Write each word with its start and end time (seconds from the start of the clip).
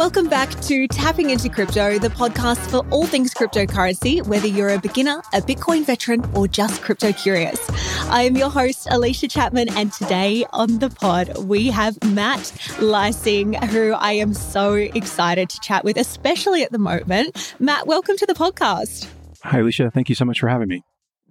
Welcome 0.00 0.30
back 0.30 0.58
to 0.62 0.88
Tapping 0.88 1.28
into 1.28 1.50
Crypto, 1.50 1.98
the 1.98 2.08
podcast 2.08 2.56
for 2.70 2.86
all 2.88 3.04
things 3.04 3.34
cryptocurrency, 3.34 4.26
whether 4.26 4.46
you're 4.46 4.70
a 4.70 4.78
beginner, 4.78 5.22
a 5.34 5.42
Bitcoin 5.42 5.84
veteran, 5.84 6.24
or 6.34 6.48
just 6.48 6.80
crypto 6.80 7.12
curious. 7.12 7.60
I 8.08 8.22
am 8.22 8.34
your 8.34 8.48
host, 8.48 8.88
Alicia 8.90 9.28
Chapman, 9.28 9.68
and 9.76 9.92
today 9.92 10.46
on 10.54 10.78
the 10.78 10.88
pod, 10.88 11.36
we 11.44 11.66
have 11.66 12.02
Matt 12.02 12.40
Leising, 12.78 13.62
who 13.68 13.92
I 13.92 14.12
am 14.12 14.32
so 14.32 14.72
excited 14.72 15.50
to 15.50 15.60
chat 15.60 15.84
with, 15.84 15.98
especially 15.98 16.62
at 16.62 16.72
the 16.72 16.78
moment. 16.78 17.54
Matt, 17.58 17.86
welcome 17.86 18.16
to 18.16 18.24
the 18.24 18.32
podcast. 18.32 19.06
Hi, 19.42 19.58
Alicia. 19.58 19.90
Thank 19.90 20.08
you 20.08 20.14
so 20.14 20.24
much 20.24 20.40
for 20.40 20.48
having 20.48 20.68
me. 20.68 20.82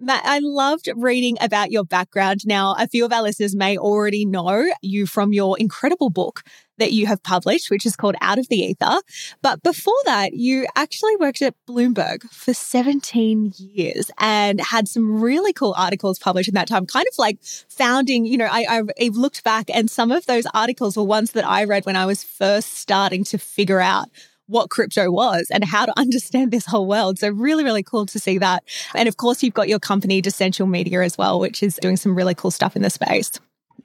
Matt, 0.02 0.22
I 0.24 0.38
loved 0.38 0.88
reading 0.96 1.36
about 1.42 1.70
your 1.70 1.84
background. 1.84 2.46
Now, 2.46 2.74
a 2.78 2.88
few 2.88 3.04
of 3.04 3.12
our 3.12 3.20
listeners 3.20 3.54
may 3.54 3.76
already 3.76 4.24
know 4.24 4.66
you 4.80 5.06
from 5.06 5.34
your 5.34 5.58
incredible 5.58 6.08
book 6.08 6.42
that 6.78 6.92
you 6.92 7.06
have 7.06 7.22
published, 7.22 7.70
which 7.70 7.84
is 7.84 7.96
called 7.96 8.16
Out 8.22 8.38
of 8.38 8.48
the 8.48 8.56
Ether. 8.56 9.02
But 9.42 9.62
before 9.62 10.00
that, 10.06 10.32
you 10.32 10.66
actually 10.74 11.16
worked 11.16 11.42
at 11.42 11.54
Bloomberg 11.68 12.22
for 12.30 12.54
17 12.54 13.52
years 13.58 14.10
and 14.18 14.58
had 14.58 14.88
some 14.88 15.20
really 15.20 15.52
cool 15.52 15.74
articles 15.76 16.18
published 16.18 16.48
in 16.48 16.54
that 16.54 16.68
time, 16.68 16.86
kind 16.86 17.06
of 17.06 17.18
like 17.18 17.38
founding, 17.68 18.24
you 18.24 18.38
know, 18.38 18.48
I, 18.50 18.82
I've 18.98 19.16
looked 19.16 19.44
back 19.44 19.68
and 19.68 19.90
some 19.90 20.10
of 20.10 20.24
those 20.24 20.46
articles 20.54 20.96
were 20.96 21.04
ones 21.04 21.32
that 21.32 21.46
I 21.46 21.64
read 21.64 21.84
when 21.84 21.96
I 21.96 22.06
was 22.06 22.24
first 22.24 22.78
starting 22.78 23.22
to 23.24 23.36
figure 23.36 23.80
out 23.80 24.08
what 24.50 24.70
crypto 24.70 25.10
was 25.10 25.46
and 25.50 25.64
how 25.64 25.86
to 25.86 25.92
understand 25.98 26.50
this 26.50 26.66
whole 26.66 26.86
world. 26.86 27.18
So 27.18 27.28
really, 27.28 27.64
really 27.64 27.82
cool 27.82 28.06
to 28.06 28.18
see 28.18 28.38
that. 28.38 28.64
And 28.94 29.08
of 29.08 29.16
course, 29.16 29.42
you've 29.42 29.54
got 29.54 29.68
your 29.68 29.78
company, 29.78 30.20
Decential 30.20 30.66
Media, 30.66 31.02
as 31.02 31.16
well, 31.16 31.40
which 31.40 31.62
is 31.62 31.78
doing 31.80 31.96
some 31.96 32.14
really 32.14 32.34
cool 32.34 32.50
stuff 32.50 32.76
in 32.76 32.82
the 32.82 32.90
space. 32.90 33.32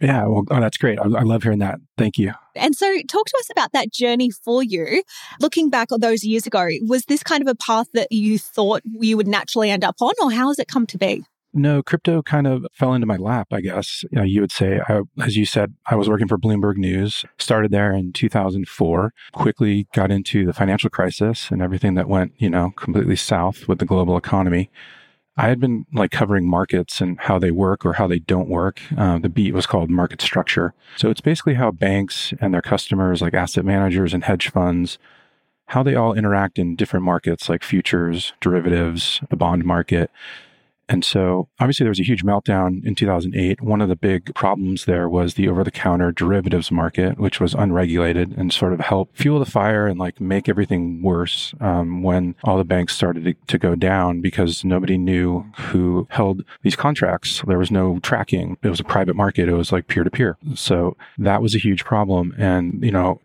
Yeah, 0.02 0.26
well, 0.26 0.44
oh, 0.52 0.60
that's 0.60 0.78
great. 0.78 1.00
I, 1.00 1.04
I, 1.04 1.22
love 1.22 1.44
hearing 1.44 1.60
that. 1.60 1.80
Thank 1.98 2.18
you. 2.18 2.34
And 2.56 2.76
so, 2.76 2.86
talk 3.08 3.28
to 3.28 3.38
us 3.40 3.50
about 3.50 3.72
that 3.72 3.94
journey 3.94 4.30
for 4.30 4.62
you. 4.62 5.04
Looking 5.40 5.70
back 5.70 5.92
on 5.92 6.02
those 6.02 6.24
years 6.24 6.46
ago, 6.46 6.68
was 6.82 7.06
this 7.06 7.24
kind 7.24 7.42
of 7.42 7.48
a 7.48 7.56
path 7.56 7.88
that 7.94 8.12
you 8.12 8.38
thought 8.38 8.82
you 8.84 9.16
would 9.16 9.28
naturally 9.28 9.70
end 9.70 9.86
up 9.86 9.96
on, 10.02 10.14
or 10.22 10.32
how 10.32 10.50
has 10.50 10.60
it 10.60 10.68
come 10.68 10.86
to 10.88 10.98
be? 10.98 11.24
No, 11.58 11.82
crypto 11.82 12.22
kind 12.22 12.48
of 12.48 12.68
fell 12.74 12.94
into 12.94 13.08
my 13.08 13.16
lap, 13.16 13.48
I 13.52 13.62
guess. 13.62 14.04
You, 14.12 14.18
know, 14.18 14.24
you 14.24 14.42
would 14.42 14.52
say, 14.52 14.82
I, 14.90 15.02
as 15.24 15.38
you 15.38 15.46
said, 15.46 15.74
I 15.86 15.96
was 15.96 16.10
working 16.10 16.28
for 16.28 16.38
Bloomberg 16.38 16.76
News, 16.76 17.24
started 17.38 17.72
there 17.72 17.94
in 17.94 18.12
2004, 18.12 19.14
quickly 19.32 19.88
got 19.94 20.12
into 20.12 20.46
the 20.46 20.54
financial 20.54 20.90
crisis 20.90 21.50
and 21.52 21.62
everything 21.62 21.94
that 21.96 22.10
went, 22.10 22.34
you 22.38 22.50
know, 22.50 22.72
completely 22.72 23.16
south 23.16 23.70
with 23.70 23.80
the 23.80 23.86
global 23.86 24.18
economy. 24.18 24.70
I 25.38 25.48
had 25.48 25.62
been 25.62 25.86
like 25.94 26.12
covering 26.12 26.48
markets 26.50 27.00
and 27.00 27.20
how 27.22 27.40
they 27.40 27.52
work 27.52 27.86
or 27.86 27.94
how 27.94 28.08
they 28.08 28.20
don't 28.20 28.50
work. 28.50 28.82
Uh, 28.98 29.20
the 29.20 29.30
beat 29.30 29.54
was 29.54 29.66
called 29.66 29.90
market 29.90 30.22
structure. 30.22 30.74
So 30.98 31.10
it's 31.10 31.22
basically 31.22 31.54
how 31.54 31.72
banks 31.72 32.34
and 32.42 32.54
their 32.54 32.62
customers, 32.62 33.22
like 33.22 33.34
asset 33.34 33.64
managers 33.64 34.14
and 34.14 34.26
hedge 34.26 34.50
funds, 34.50 34.98
how 35.68 35.84
they 35.84 35.96
all 35.96 36.14
interact 36.14 36.60
in 36.60 36.76
different 36.76 37.06
markets 37.06 37.50
like 37.50 37.64
futures, 37.64 38.34
derivatives, 38.40 39.22
the 39.30 39.36
bond 39.36 39.66
market. 39.66 40.12
And 40.88 41.04
so 41.04 41.50
obviously 41.60 41.84
there 41.84 41.92
was 41.92 42.00
a 42.00 42.04
huge 42.04 42.24
meltdown 42.24 42.86
in 42.86 42.96
2008. 42.96 43.62
One 43.62 43.82
of 43.82 43.90
the 43.90 43.96
big 43.96 44.34
problems 44.36 44.86
there 44.86 45.10
was 45.10 45.34
the 45.34 45.48
over 45.48 45.64
the 45.64 45.72
counter 45.72 46.12
derivatives 46.12 46.72
market, 46.72 47.18
which 47.18 47.40
was 47.40 47.54
unregulated 47.54 48.38
and 48.38 48.54
sort 48.54 48.74
of 48.74 48.80
helped 48.80 49.18
fuel 49.18 49.40
the 49.40 49.46
fire 49.46 49.88
and 49.88 50.00
like 50.00 50.22
make 50.22 50.48
everything 50.48 51.02
worse 51.02 51.54
um, 51.60 52.04
when 52.04 52.36
all 52.44 52.58
the 52.58 52.64
banks 52.64 52.96
started 52.96 53.24
to, 53.24 53.34
to 53.48 53.58
go 53.58 53.76
down 53.76 54.22
because 54.22 54.64
nobody 54.64 54.98
knew 54.98 55.46
who 55.58 56.08
held 56.12 56.44
these 56.62 56.76
contracts. 56.76 57.42
There 57.48 57.58
was 57.58 57.72
no 57.72 58.00
tracking. 58.00 58.58
It 58.62 58.70
was 58.70 58.80
a 58.80 58.86
private 58.86 59.16
market. 59.16 59.50
It 59.50 59.54
was 59.54 59.72
like 59.72 59.88
peer 59.88 60.04
to 60.04 60.12
peer. 60.12 60.38
So 60.54 60.98
that 61.18 61.42
was 61.42 61.56
a 61.56 61.60
huge 61.60 61.84
problem. 61.84 62.36
And, 62.38 62.84
you 62.84 62.92
know, 62.92 63.22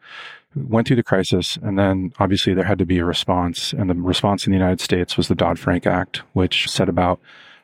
went 0.54 0.86
through 0.86 0.96
the 0.96 1.02
crisis 1.02 1.58
and 1.62 1.78
then 1.78 2.12
obviously 2.18 2.54
there 2.54 2.64
had 2.64 2.78
to 2.78 2.86
be 2.86 2.98
a 2.98 3.04
response 3.04 3.72
and 3.72 3.88
the 3.88 3.94
response 3.94 4.46
in 4.46 4.50
the 4.50 4.58
United 4.58 4.80
States 4.80 5.16
was 5.16 5.28
the 5.28 5.34
Dodd-Frank 5.34 5.86
Act 5.86 6.22
which 6.32 6.68
set 6.68 6.88
about 6.88 7.20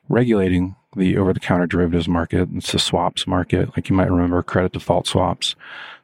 regulating 0.08 0.76
the 0.96 1.16
over 1.16 1.32
the 1.32 1.40
counter 1.40 1.66
derivatives 1.66 2.08
market. 2.08 2.48
It's 2.54 2.72
the 2.72 2.78
swaps 2.78 3.26
market. 3.26 3.76
Like 3.76 3.88
you 3.88 3.96
might 3.96 4.10
remember, 4.10 4.42
credit 4.42 4.72
default 4.72 5.06
swaps 5.06 5.54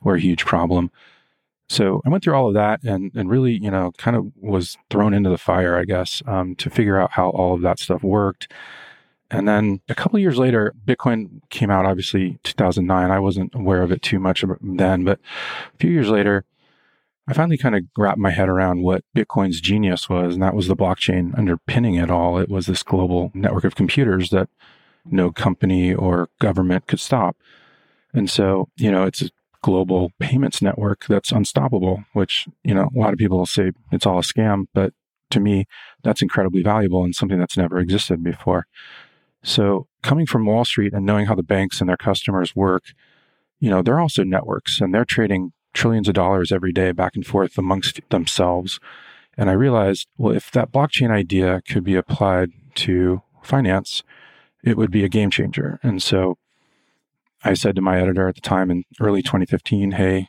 were 0.03 0.17
a 0.17 0.21
huge 0.21 0.45
problem. 0.45 0.91
So 1.69 2.03
I 2.05 2.11
went 2.11 2.23
through 2.23 2.35
all 2.35 2.49
of 2.49 2.55
that 2.55 2.83
and, 2.85 3.11
and 3.15 3.31
really, 3.31 3.53
you 3.53 3.71
know, 3.71 3.93
kind 3.97 4.15
of 4.15 4.31
was 4.37 4.77
thrown 4.91 5.15
into 5.15 5.31
the 5.31 5.39
fire, 5.39 5.79
I 5.79 5.85
guess, 5.85 6.23
um, 6.27 6.55
to 6.57 6.69
figure 6.69 6.99
out 6.99 7.13
how 7.13 7.31
all 7.31 7.55
of 7.55 7.63
that 7.63 7.79
stuff 7.79 8.03
worked. 8.03 8.53
And 9.31 9.49
then 9.49 9.81
a 9.89 9.95
couple 9.95 10.19
years 10.19 10.37
later, 10.37 10.75
Bitcoin 10.85 11.41
came 11.49 11.71
out, 11.71 11.87
obviously 11.87 12.39
2009. 12.43 13.11
I 13.11 13.19
wasn't 13.19 13.55
aware 13.55 13.81
of 13.81 13.91
it 13.91 14.03
too 14.03 14.19
much 14.19 14.45
then, 14.61 15.05
but 15.05 15.19
a 15.73 15.79
few 15.79 15.91
years 15.91 16.11
later, 16.11 16.45
I 17.29 17.35
finally 17.35 17.57
kind 17.57 17.77
of 17.77 17.85
wrapped 17.97 18.19
my 18.19 18.31
head 18.31 18.49
around 18.49 18.83
what 18.83 19.05
Bitcoin's 19.17 19.61
genius 19.61 20.09
was, 20.09 20.35
and 20.35 20.43
that 20.43 20.55
was 20.55 20.67
the 20.67 20.77
blockchain 20.77 21.37
underpinning 21.39 21.95
it 21.95 22.11
all. 22.11 22.39
It 22.39 22.49
was 22.49 22.67
this 22.67 22.83
global 22.83 23.31
network 23.33 23.65
of 23.65 23.77
computers 23.77 24.31
that 24.31 24.49
no 25.05 25.31
company 25.31 25.95
or 25.95 26.29
government 26.41 26.87
could 26.87 27.01
stop. 27.01 27.37
And 28.13 28.29
so, 28.29 28.69
you 28.77 28.91
know, 28.91 29.05
it's 29.05 29.23
a 29.23 29.31
global 29.63 30.11
payments 30.19 30.61
network 30.61 31.07
that's 31.09 31.33
unstoppable, 31.33 32.05
which, 32.13 32.49
you 32.65 32.75
know, 32.75 32.91
a 32.95 32.99
lot 32.99 33.13
of 33.13 33.19
people 33.19 33.47
say 33.47 33.71
it's 33.93 34.07
all 34.07 34.19
a 34.19 34.23
scam, 34.23 34.67
but 34.75 34.93
to 35.31 35.41
me, 35.41 35.67
that's 36.03 36.23
incredibly 36.23 36.63
valuable 36.63 37.05
and 37.05 37.15
something 37.15 37.39
that's 37.39 37.57
never 37.57 37.79
existed 37.79 38.23
before. 38.23 38.67
So, 39.45 39.87
coming 40.03 40.27
from 40.27 40.47
Wall 40.47 40.65
Street 40.65 40.93
and 40.93 41.07
knowing 41.07 41.27
how 41.27 41.35
the 41.35 41.43
banks 41.43 41.81
and 41.81 41.89
their 41.89 41.97
customers 41.97 42.55
work, 42.55 42.85
you 43.61 43.71
know, 43.71 43.83
they're 43.83 44.01
also 44.01 44.25
networks 44.25 44.81
and 44.81 44.95
they're 44.95 45.05
trading 45.05 45.53
trillions 45.73 46.09
of 46.09 46.15
dollars 46.15 46.53
every 46.53 46.73
day 46.73 46.93
back 46.93 47.15
and 47.15 47.27
forth 47.27 47.59
amongst 47.59 48.01
themselves. 48.11 48.81
And 49.37 49.49
I 49.49 49.55
realized, 49.55 50.09
well, 50.19 50.35
if 50.35 50.51
that 50.51 50.73
blockchain 50.73 51.11
idea 51.11 51.63
could 51.69 51.85
be 51.85 51.95
applied 51.95 52.51
to 52.77 53.23
finance, 53.43 54.03
it 54.63 54.77
would 54.77 54.91
be 54.91 55.05
a 55.05 55.09
game 55.09 55.31
changer. 55.31 55.81
And 55.83 56.03
so 56.03 56.37
I 57.45 57.55
said 57.55 57.75
to 57.77 57.83
my 57.83 58.01
editor 58.01 58.29
at 58.29 58.35
the 58.35 58.41
time 58.41 58.71
in 58.71 58.85
early 59.01 59.23
2015, 59.23 59.93
Hey, 59.93 60.29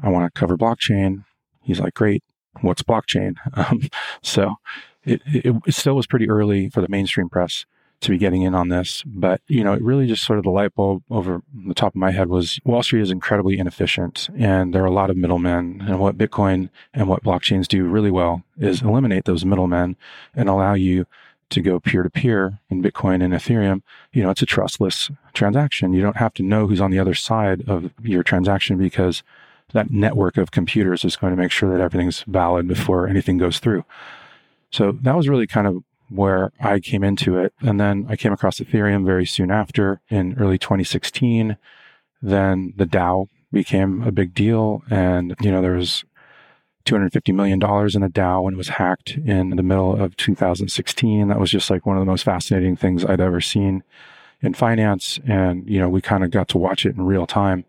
I 0.00 0.08
want 0.08 0.32
to 0.32 0.38
cover 0.38 0.56
blockchain. 0.56 1.24
He's 1.62 1.80
like, 1.80 1.94
Great. 1.94 2.22
What's 2.60 2.82
blockchain? 2.82 3.36
Um, 3.54 3.82
so 4.22 4.56
it, 5.04 5.22
it, 5.26 5.54
it 5.66 5.74
still 5.74 5.94
was 5.94 6.06
pretty 6.06 6.28
early 6.28 6.68
for 6.68 6.80
the 6.80 6.88
mainstream 6.88 7.28
press 7.28 7.64
to 8.02 8.10
be 8.10 8.18
getting 8.18 8.42
in 8.42 8.54
on 8.54 8.68
this. 8.68 9.02
But, 9.06 9.40
you 9.48 9.64
know, 9.64 9.72
it 9.72 9.82
really 9.82 10.06
just 10.06 10.24
sort 10.24 10.38
of 10.38 10.44
the 10.44 10.50
light 10.50 10.74
bulb 10.74 11.02
over 11.10 11.42
the 11.66 11.74
top 11.74 11.94
of 11.94 12.00
my 12.00 12.10
head 12.10 12.28
was 12.28 12.60
Wall 12.64 12.82
Street 12.82 13.02
is 13.02 13.10
incredibly 13.10 13.58
inefficient 13.58 14.28
and 14.36 14.74
there 14.74 14.82
are 14.82 14.86
a 14.86 14.92
lot 14.92 15.10
of 15.10 15.16
middlemen. 15.16 15.82
And 15.86 15.98
what 15.98 16.18
Bitcoin 16.18 16.68
and 16.92 17.08
what 17.08 17.24
blockchains 17.24 17.66
do 17.66 17.84
really 17.84 18.10
well 18.10 18.42
is 18.58 18.82
eliminate 18.82 19.24
those 19.24 19.44
middlemen 19.44 19.96
and 20.34 20.48
allow 20.48 20.74
you 20.74 21.06
to 21.50 21.60
go 21.60 21.78
peer 21.78 22.02
to 22.02 22.10
peer 22.10 22.58
in 22.70 22.82
Bitcoin 22.82 23.22
and 23.22 23.34
Ethereum. 23.34 23.82
You 24.12 24.22
know, 24.22 24.30
it's 24.30 24.42
a 24.42 24.46
trustless 24.46 25.10
transaction. 25.34 25.92
You 25.92 26.02
don't 26.02 26.16
have 26.16 26.34
to 26.34 26.42
know 26.42 26.66
who's 26.66 26.80
on 26.80 26.90
the 26.90 26.98
other 26.98 27.14
side 27.14 27.68
of 27.68 27.90
your 28.02 28.22
transaction 28.22 28.78
because 28.78 29.22
that 29.72 29.90
network 29.90 30.36
of 30.36 30.50
computers 30.50 31.04
is 31.04 31.16
going 31.16 31.34
to 31.34 31.40
make 31.40 31.50
sure 31.50 31.70
that 31.70 31.82
everything's 31.82 32.24
valid 32.26 32.66
before 32.66 33.06
anything 33.06 33.38
goes 33.38 33.58
through. 33.58 33.84
So 34.70 34.92
that 35.02 35.14
was 35.14 35.28
really 35.28 35.46
kind 35.46 35.66
of 35.66 35.84
where 36.14 36.52
I 36.60 36.80
came 36.80 37.02
into 37.02 37.38
it. 37.38 37.54
And 37.60 37.80
then 37.80 38.06
I 38.08 38.16
came 38.16 38.32
across 38.32 38.60
Ethereum 38.60 39.04
very 39.04 39.26
soon 39.26 39.50
after 39.50 40.00
in 40.08 40.36
early 40.38 40.58
2016. 40.58 41.56
Then 42.20 42.74
the 42.76 42.86
DAO 42.86 43.28
became 43.50 44.02
a 44.02 44.12
big 44.12 44.34
deal. 44.34 44.82
And, 44.90 45.34
you 45.40 45.50
know, 45.50 45.62
there 45.62 45.72
was 45.72 46.04
$250 46.86 47.34
million 47.34 47.54
in 47.54 48.00
the 48.00 48.08
DAO 48.08 48.42
when 48.42 48.54
it 48.54 48.58
was 48.58 48.68
hacked 48.68 49.16
in 49.24 49.50
the 49.50 49.62
middle 49.62 50.00
of 50.00 50.16
2016. 50.16 51.28
That 51.28 51.40
was 51.40 51.50
just 51.50 51.70
like 51.70 51.86
one 51.86 51.96
of 51.96 52.00
the 52.00 52.10
most 52.10 52.24
fascinating 52.24 52.76
things 52.76 53.04
I'd 53.04 53.20
ever 53.20 53.40
seen 53.40 53.82
in 54.40 54.54
finance. 54.54 55.20
And, 55.26 55.68
you 55.68 55.78
know, 55.78 55.88
we 55.88 56.00
kind 56.00 56.24
of 56.24 56.30
got 56.30 56.48
to 56.48 56.58
watch 56.58 56.84
it 56.84 56.96
in 56.96 57.02
real 57.02 57.26
time. 57.26 57.64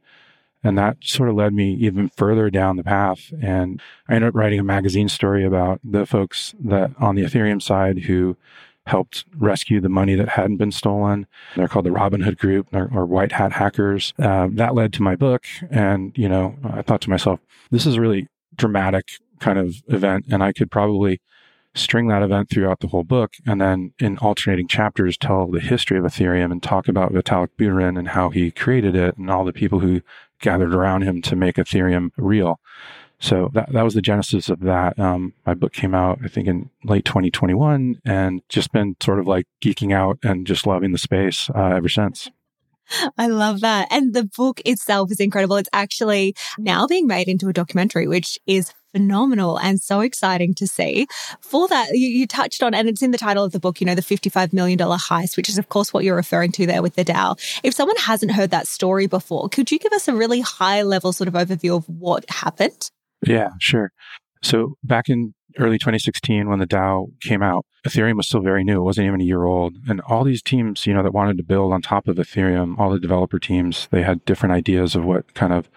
And 0.63 0.77
that 0.77 0.97
sort 1.01 1.29
of 1.29 1.35
led 1.35 1.53
me 1.53 1.73
even 1.73 2.09
further 2.09 2.49
down 2.49 2.77
the 2.77 2.83
path. 2.83 3.33
And 3.41 3.81
I 4.07 4.15
ended 4.15 4.29
up 4.29 4.35
writing 4.35 4.59
a 4.59 4.63
magazine 4.63 5.09
story 5.09 5.43
about 5.43 5.81
the 5.83 6.05
folks 6.05 6.55
that 6.63 6.91
on 6.99 7.15
the 7.15 7.23
Ethereum 7.23 7.61
side 7.61 7.99
who 8.03 8.37
helped 8.85 9.25
rescue 9.37 9.79
the 9.79 9.89
money 9.89 10.15
that 10.15 10.29
hadn't 10.29 10.57
been 10.57 10.71
stolen. 10.71 11.25
They're 11.55 11.67
called 11.67 11.85
the 11.85 11.91
Robinhood 11.91 12.37
Group 12.37 12.67
or, 12.73 12.89
or 12.93 13.05
White 13.05 13.33
Hat 13.33 13.53
Hackers. 13.53 14.13
Uh, 14.19 14.49
that 14.51 14.75
led 14.75 14.93
to 14.93 15.01
my 15.01 15.15
book. 15.15 15.45
And, 15.69 16.17
you 16.17 16.27
know, 16.27 16.55
I 16.63 16.81
thought 16.81 17.01
to 17.01 17.09
myself, 17.09 17.39
this 17.71 17.85
is 17.85 17.95
a 17.95 18.01
really 18.01 18.27
dramatic 18.55 19.11
kind 19.39 19.57
of 19.57 19.81
event. 19.87 20.25
And 20.29 20.43
I 20.43 20.51
could 20.51 20.69
probably 20.69 21.21
string 21.75 22.07
that 22.07 22.21
event 22.21 22.49
throughout 22.49 22.81
the 22.81 22.87
whole 22.87 23.03
book 23.03 23.33
and 23.47 23.59
then 23.59 23.93
in 23.99 24.17
alternating 24.19 24.67
chapters 24.67 25.17
tell 25.17 25.47
the 25.47 25.59
history 25.59 25.97
of 25.97 26.05
Ethereum 26.05 26.51
and 26.51 26.61
talk 26.61 26.87
about 26.87 27.11
Vitalik 27.11 27.49
Buterin 27.57 27.97
and 27.97 28.09
how 28.09 28.29
he 28.29 28.51
created 28.51 28.95
it 28.95 29.17
and 29.17 29.31
all 29.31 29.43
the 29.43 29.53
people 29.53 29.79
who 29.79 30.01
gathered 30.43 30.75
around 30.75 31.01
him 31.01 31.23
to 31.23 31.35
make 31.35 31.55
Ethereum 31.55 32.11
real. 32.17 32.59
So 33.19 33.49
that, 33.53 33.71
that 33.71 33.83
was 33.83 33.93
the 33.93 34.01
genesis 34.01 34.49
of 34.49 34.59
that. 34.59 34.99
Um, 34.99 35.33
my 35.45 35.53
book 35.53 35.71
came 35.71 35.95
out, 35.95 36.19
I 36.23 36.27
think, 36.27 36.47
in 36.47 36.69
late 36.83 37.05
2021 37.05 38.01
and 38.05 38.41
just 38.49 38.73
been 38.73 38.97
sort 39.01 39.19
of 39.19 39.25
like 39.25 39.47
geeking 39.63 39.93
out 39.93 40.19
and 40.23 40.45
just 40.45 40.67
loving 40.67 40.91
the 40.91 40.97
space 40.97 41.49
uh, 41.55 41.69
ever 41.69 41.87
since. 41.87 42.29
I 43.17 43.27
love 43.27 43.61
that. 43.61 43.87
And 43.91 44.13
the 44.13 44.25
book 44.25 44.61
itself 44.65 45.11
is 45.11 45.19
incredible. 45.19 45.57
It's 45.57 45.69
actually 45.73 46.35
now 46.57 46.87
being 46.87 47.07
made 47.07 47.27
into 47.27 47.49
a 47.49 47.53
documentary, 47.53 48.07
which 48.07 48.39
is 48.45 48.73
phenomenal 48.93 49.57
and 49.57 49.81
so 49.81 50.01
exciting 50.01 50.53
to 50.53 50.67
see. 50.67 51.07
For 51.41 51.67
that, 51.67 51.89
you, 51.93 52.07
you, 52.07 52.27
touched 52.27 52.63
on, 52.63 52.73
and 52.73 52.87
it's 52.87 53.01
in 53.01 53.11
the 53.11 53.17
title 53.17 53.43
of 53.43 53.51
the 53.51 53.59
book, 53.59 53.81
you 53.81 53.85
know, 53.85 53.95
the 53.95 54.01
$55 54.01 54.53
million 54.53 54.77
heist, 54.77 55.35
which 55.35 55.49
is, 55.49 55.57
of 55.57 55.69
course, 55.69 55.91
what 55.91 56.03
you're 56.03 56.15
referring 56.15 56.51
to 56.53 56.65
there 56.65 56.81
with 56.81 56.95
the 56.95 57.03
DAO. 57.03 57.37
If 57.63 57.73
someone 57.73 57.97
hasn't 57.97 58.31
heard 58.31 58.51
that 58.51 58.67
story 58.67 59.07
before, 59.07 59.49
could 59.49 59.71
you 59.71 59.79
give 59.79 59.93
us 59.93 60.07
a 60.07 60.15
really 60.15 60.41
high 60.41 60.83
level 60.83 61.11
sort 61.11 61.27
of 61.27 61.33
overview 61.33 61.75
of 61.75 61.85
what 61.89 62.29
happened? 62.29 62.89
Yeah, 63.25 63.49
sure. 63.59 63.91
So 64.41 64.75
back 64.83 65.09
in 65.09 65.33
early 65.57 65.77
2016 65.77 66.49
when 66.49 66.59
the 66.59 66.67
DAO 66.67 67.11
came 67.21 67.41
out, 67.41 67.65
Ethereum 67.85 68.15
was 68.15 68.27
still 68.27 68.39
very 68.39 68.63
new. 68.63 68.79
It 68.79 68.83
wasn't 68.83 69.07
even 69.07 69.21
a 69.21 69.25
year 69.25 69.43
old. 69.43 69.75
And 69.87 69.99
all 70.01 70.23
these 70.23 70.41
teams, 70.41 70.87
you 70.87 70.93
know, 70.93 71.03
that 71.03 71.13
wanted 71.13 71.37
to 71.37 71.43
build 71.43 71.73
on 71.73 71.81
top 71.81 72.07
of 72.07 72.15
Ethereum, 72.15 72.79
all 72.79 72.89
the 72.89 72.99
developer 72.99 73.39
teams, 73.39 73.87
they 73.91 74.03
had 74.03 74.23
different 74.23 74.53
ideas 74.53 74.95
of 74.95 75.03
what 75.03 75.33
kind 75.33 75.51
of 75.51 75.69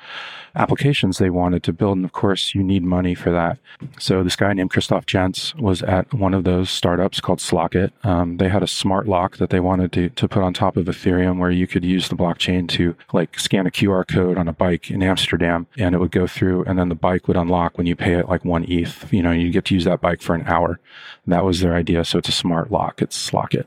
applications 0.54 1.18
they 1.18 1.30
wanted 1.30 1.62
to 1.64 1.72
build. 1.72 1.96
And 1.96 2.04
of 2.04 2.12
course, 2.12 2.54
you 2.54 2.62
need 2.62 2.82
money 2.82 3.14
for 3.14 3.30
that. 3.30 3.58
So 3.98 4.22
this 4.22 4.36
guy 4.36 4.52
named 4.52 4.70
Christoph 4.70 5.04
Jentzsch 5.04 5.54
was 5.60 5.82
at 5.82 6.14
one 6.14 6.32
of 6.32 6.44
those 6.44 6.70
startups 6.70 7.20
called 7.20 7.40
Slockit. 7.40 7.92
Um, 8.04 8.38
they 8.38 8.48
had 8.48 8.62
a 8.62 8.68
smart 8.68 9.06
lock 9.06 9.36
that 9.36 9.50
they 9.50 9.60
wanted 9.60 9.92
to, 9.92 10.08
to 10.10 10.28
put 10.28 10.42
on 10.42 10.54
top 10.54 10.76
of 10.76 10.86
Ethereum 10.86 11.38
where 11.38 11.50
you 11.50 11.66
could 11.66 11.84
use 11.84 12.08
the 12.08 12.16
blockchain 12.16 12.68
to 12.70 12.96
like 13.12 13.38
scan 13.38 13.66
a 13.66 13.70
QR 13.70 14.06
code 14.06 14.38
on 14.38 14.48
a 14.48 14.52
bike 14.52 14.90
in 14.90 15.02
Amsterdam 15.02 15.66
and 15.76 15.94
it 15.94 15.98
would 15.98 16.10
go 16.10 16.26
through 16.26 16.64
and 16.64 16.78
then 16.78 16.88
the 16.88 16.94
bike 16.94 17.28
would 17.28 17.36
unlock 17.36 17.76
when 17.76 17.86
you 17.86 17.94
pay 17.94 18.14
it 18.14 18.28
like 18.28 18.44
one 18.44 18.64
ETH. 18.68 19.12
You 19.12 19.22
know, 19.22 19.32
you 19.32 19.50
get 19.50 19.65
to 19.66 19.74
use 19.74 19.84
that 19.84 20.00
bike 20.00 20.22
for 20.22 20.34
an 20.34 20.46
hour. 20.46 20.80
That 21.26 21.44
was 21.44 21.60
their 21.60 21.74
idea. 21.74 22.04
So 22.04 22.18
it's 22.18 22.28
a 22.28 22.32
smart 22.32 22.70
lock. 22.70 23.02
It's 23.02 23.30
Slockit 23.30 23.66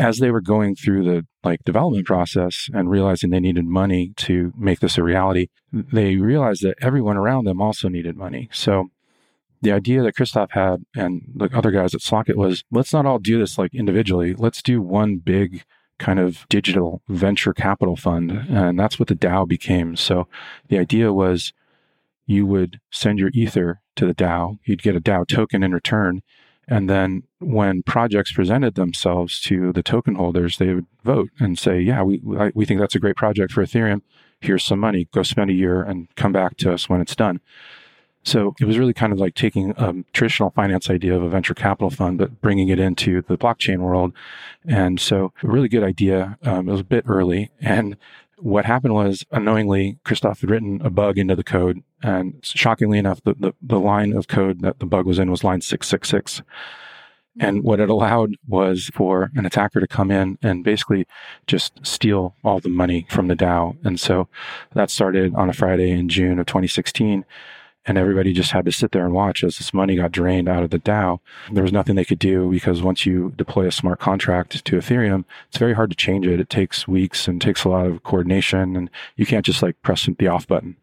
as 0.00 0.18
they 0.18 0.30
were 0.30 0.40
going 0.40 0.74
through 0.74 1.04
the 1.04 1.26
like 1.44 1.62
development 1.64 2.06
process 2.06 2.70
and 2.72 2.90
realizing 2.90 3.28
they 3.28 3.38
needed 3.38 3.66
money 3.66 4.12
to 4.16 4.50
make 4.56 4.80
this 4.80 4.96
a 4.96 5.02
reality, 5.02 5.48
they 5.72 6.16
realized 6.16 6.62
that 6.62 6.78
everyone 6.80 7.18
around 7.18 7.44
them 7.44 7.60
also 7.60 7.86
needed 7.86 8.16
money. 8.16 8.48
So 8.50 8.90
the 9.60 9.72
idea 9.72 10.02
that 10.02 10.16
Christoph 10.16 10.52
had 10.52 10.86
and 10.96 11.30
the 11.34 11.50
other 11.54 11.70
guys 11.70 11.94
at 11.94 12.00
Slockit 12.00 12.36
was 12.36 12.64
let's 12.70 12.94
not 12.94 13.04
all 13.04 13.18
do 13.18 13.38
this 13.38 13.58
like 13.58 13.74
individually. 13.74 14.32
Let's 14.32 14.62
do 14.62 14.80
one 14.80 15.18
big 15.18 15.64
kind 15.98 16.18
of 16.18 16.46
digital 16.48 17.02
venture 17.08 17.52
capital 17.52 17.94
fund. 17.94 18.30
And 18.32 18.78
that's 18.78 18.98
what 18.98 19.08
the 19.08 19.14
DAO 19.14 19.46
became. 19.46 19.96
So 19.96 20.28
the 20.68 20.78
idea 20.78 21.12
was 21.12 21.52
you 22.30 22.46
would 22.46 22.80
send 22.90 23.18
your 23.18 23.30
Ether 23.34 23.80
to 23.96 24.06
the 24.06 24.14
DAO, 24.14 24.58
you'd 24.64 24.82
get 24.82 24.96
a 24.96 25.00
DAO 25.00 25.26
token 25.26 25.62
in 25.62 25.72
return, 25.72 26.22
and 26.68 26.88
then 26.88 27.24
when 27.40 27.82
projects 27.82 28.32
presented 28.32 28.76
themselves 28.76 29.40
to 29.40 29.72
the 29.72 29.82
token 29.82 30.14
holders, 30.14 30.58
they 30.58 30.72
would 30.72 30.86
vote 31.04 31.30
and 31.40 31.58
say, 31.58 31.80
yeah, 31.80 32.02
we, 32.02 32.20
we 32.54 32.64
think 32.64 32.78
that's 32.78 32.94
a 32.94 33.00
great 33.00 33.16
project 33.16 33.52
for 33.52 33.64
Ethereum. 33.64 34.02
Here's 34.40 34.62
some 34.62 34.78
money. 34.78 35.08
Go 35.12 35.24
spend 35.24 35.50
a 35.50 35.54
year 35.54 35.82
and 35.82 36.06
come 36.14 36.32
back 36.32 36.56
to 36.58 36.72
us 36.72 36.88
when 36.88 37.00
it's 37.00 37.16
done. 37.16 37.40
So 38.22 38.54
it 38.60 38.66
was 38.66 38.78
really 38.78 38.92
kind 38.92 39.12
of 39.12 39.18
like 39.18 39.34
taking 39.34 39.72
a 39.76 39.94
traditional 40.12 40.50
finance 40.50 40.88
idea 40.88 41.16
of 41.16 41.24
a 41.24 41.28
venture 41.28 41.54
capital 41.54 41.90
fund, 41.90 42.18
but 42.18 42.40
bringing 42.40 42.68
it 42.68 42.78
into 42.78 43.22
the 43.22 43.36
blockchain 43.36 43.78
world. 43.78 44.12
And 44.64 45.00
so 45.00 45.32
a 45.42 45.48
really 45.48 45.68
good 45.68 45.82
idea. 45.82 46.38
Um, 46.44 46.68
it 46.68 46.72
was 46.72 46.82
a 46.82 46.84
bit 46.84 47.04
early. 47.08 47.50
And 47.60 47.96
what 48.40 48.64
happened 48.64 48.94
was 48.94 49.24
unknowingly, 49.30 49.98
Christoph 50.04 50.40
had 50.40 50.50
written 50.50 50.80
a 50.82 50.90
bug 50.90 51.18
into 51.18 51.36
the 51.36 51.44
code. 51.44 51.82
And 52.02 52.34
shockingly 52.42 52.98
enough, 52.98 53.22
the, 53.22 53.34
the, 53.34 53.54
the 53.60 53.78
line 53.78 54.12
of 54.12 54.28
code 54.28 54.60
that 54.62 54.78
the 54.78 54.86
bug 54.86 55.06
was 55.06 55.18
in 55.18 55.30
was 55.30 55.44
line 55.44 55.60
666. 55.60 56.38
Hmm. 56.38 56.42
And 57.44 57.62
what 57.62 57.80
it 57.80 57.90
allowed 57.90 58.36
was 58.48 58.90
for 58.94 59.30
an 59.34 59.46
attacker 59.46 59.80
to 59.80 59.86
come 59.86 60.10
in 60.10 60.38
and 60.42 60.64
basically 60.64 61.06
just 61.46 61.84
steal 61.86 62.34
all 62.42 62.60
the 62.60 62.68
money 62.68 63.06
from 63.10 63.28
the 63.28 63.36
DAO. 63.36 63.76
And 63.84 64.00
so 64.00 64.28
that 64.74 64.90
started 64.90 65.34
on 65.34 65.48
a 65.48 65.54
Friday 65.54 65.90
in 65.90 66.08
June 66.08 66.38
of 66.38 66.46
2016 66.46 67.24
and 67.86 67.96
everybody 67.96 68.32
just 68.32 68.52
had 68.52 68.64
to 68.66 68.72
sit 68.72 68.92
there 68.92 69.04
and 69.04 69.14
watch 69.14 69.42
as 69.42 69.58
this 69.58 69.72
money 69.72 69.96
got 69.96 70.12
drained 70.12 70.48
out 70.48 70.62
of 70.62 70.70
the 70.70 70.78
DAO. 70.78 71.20
There 71.50 71.62
was 71.62 71.72
nothing 71.72 71.96
they 71.96 72.04
could 72.04 72.18
do 72.18 72.50
because 72.50 72.82
once 72.82 73.06
you 73.06 73.32
deploy 73.36 73.66
a 73.66 73.72
smart 73.72 73.98
contract 73.98 74.64
to 74.64 74.76
Ethereum, 74.76 75.24
it's 75.48 75.58
very 75.58 75.74
hard 75.74 75.90
to 75.90 75.96
change 75.96 76.26
it. 76.26 76.40
It 76.40 76.50
takes 76.50 76.86
weeks 76.86 77.26
and 77.26 77.40
takes 77.40 77.64
a 77.64 77.68
lot 77.68 77.86
of 77.86 78.02
coordination, 78.02 78.76
and 78.76 78.90
you 79.16 79.26
can't 79.26 79.46
just 79.46 79.62
like 79.62 79.80
press 79.82 80.08
the 80.18 80.28
off 80.28 80.46
button. 80.46 80.76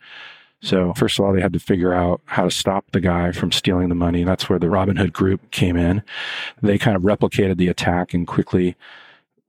So 0.61 0.93
first 0.95 1.19
of 1.19 1.25
all, 1.25 1.33
they 1.33 1.41
had 1.41 1.53
to 1.53 1.59
figure 1.59 1.93
out 1.93 2.21
how 2.25 2.45
to 2.45 2.51
stop 2.51 2.89
the 2.91 2.99
guy 2.99 3.31
from 3.31 3.51
stealing 3.51 3.89
the 3.89 3.95
money. 3.95 4.23
That's 4.23 4.49
where 4.49 4.57
the 4.57 4.67
Robinhood 4.67 5.13
group 5.13 5.51
came 5.51 5.77
in. 5.77 6.01
They 6.63 6.79
kind 6.79 6.97
of 6.97 7.03
replicated 7.03 7.57
the 7.57 7.67
attack 7.67 8.13
and 8.13 8.25
quickly 8.25 8.75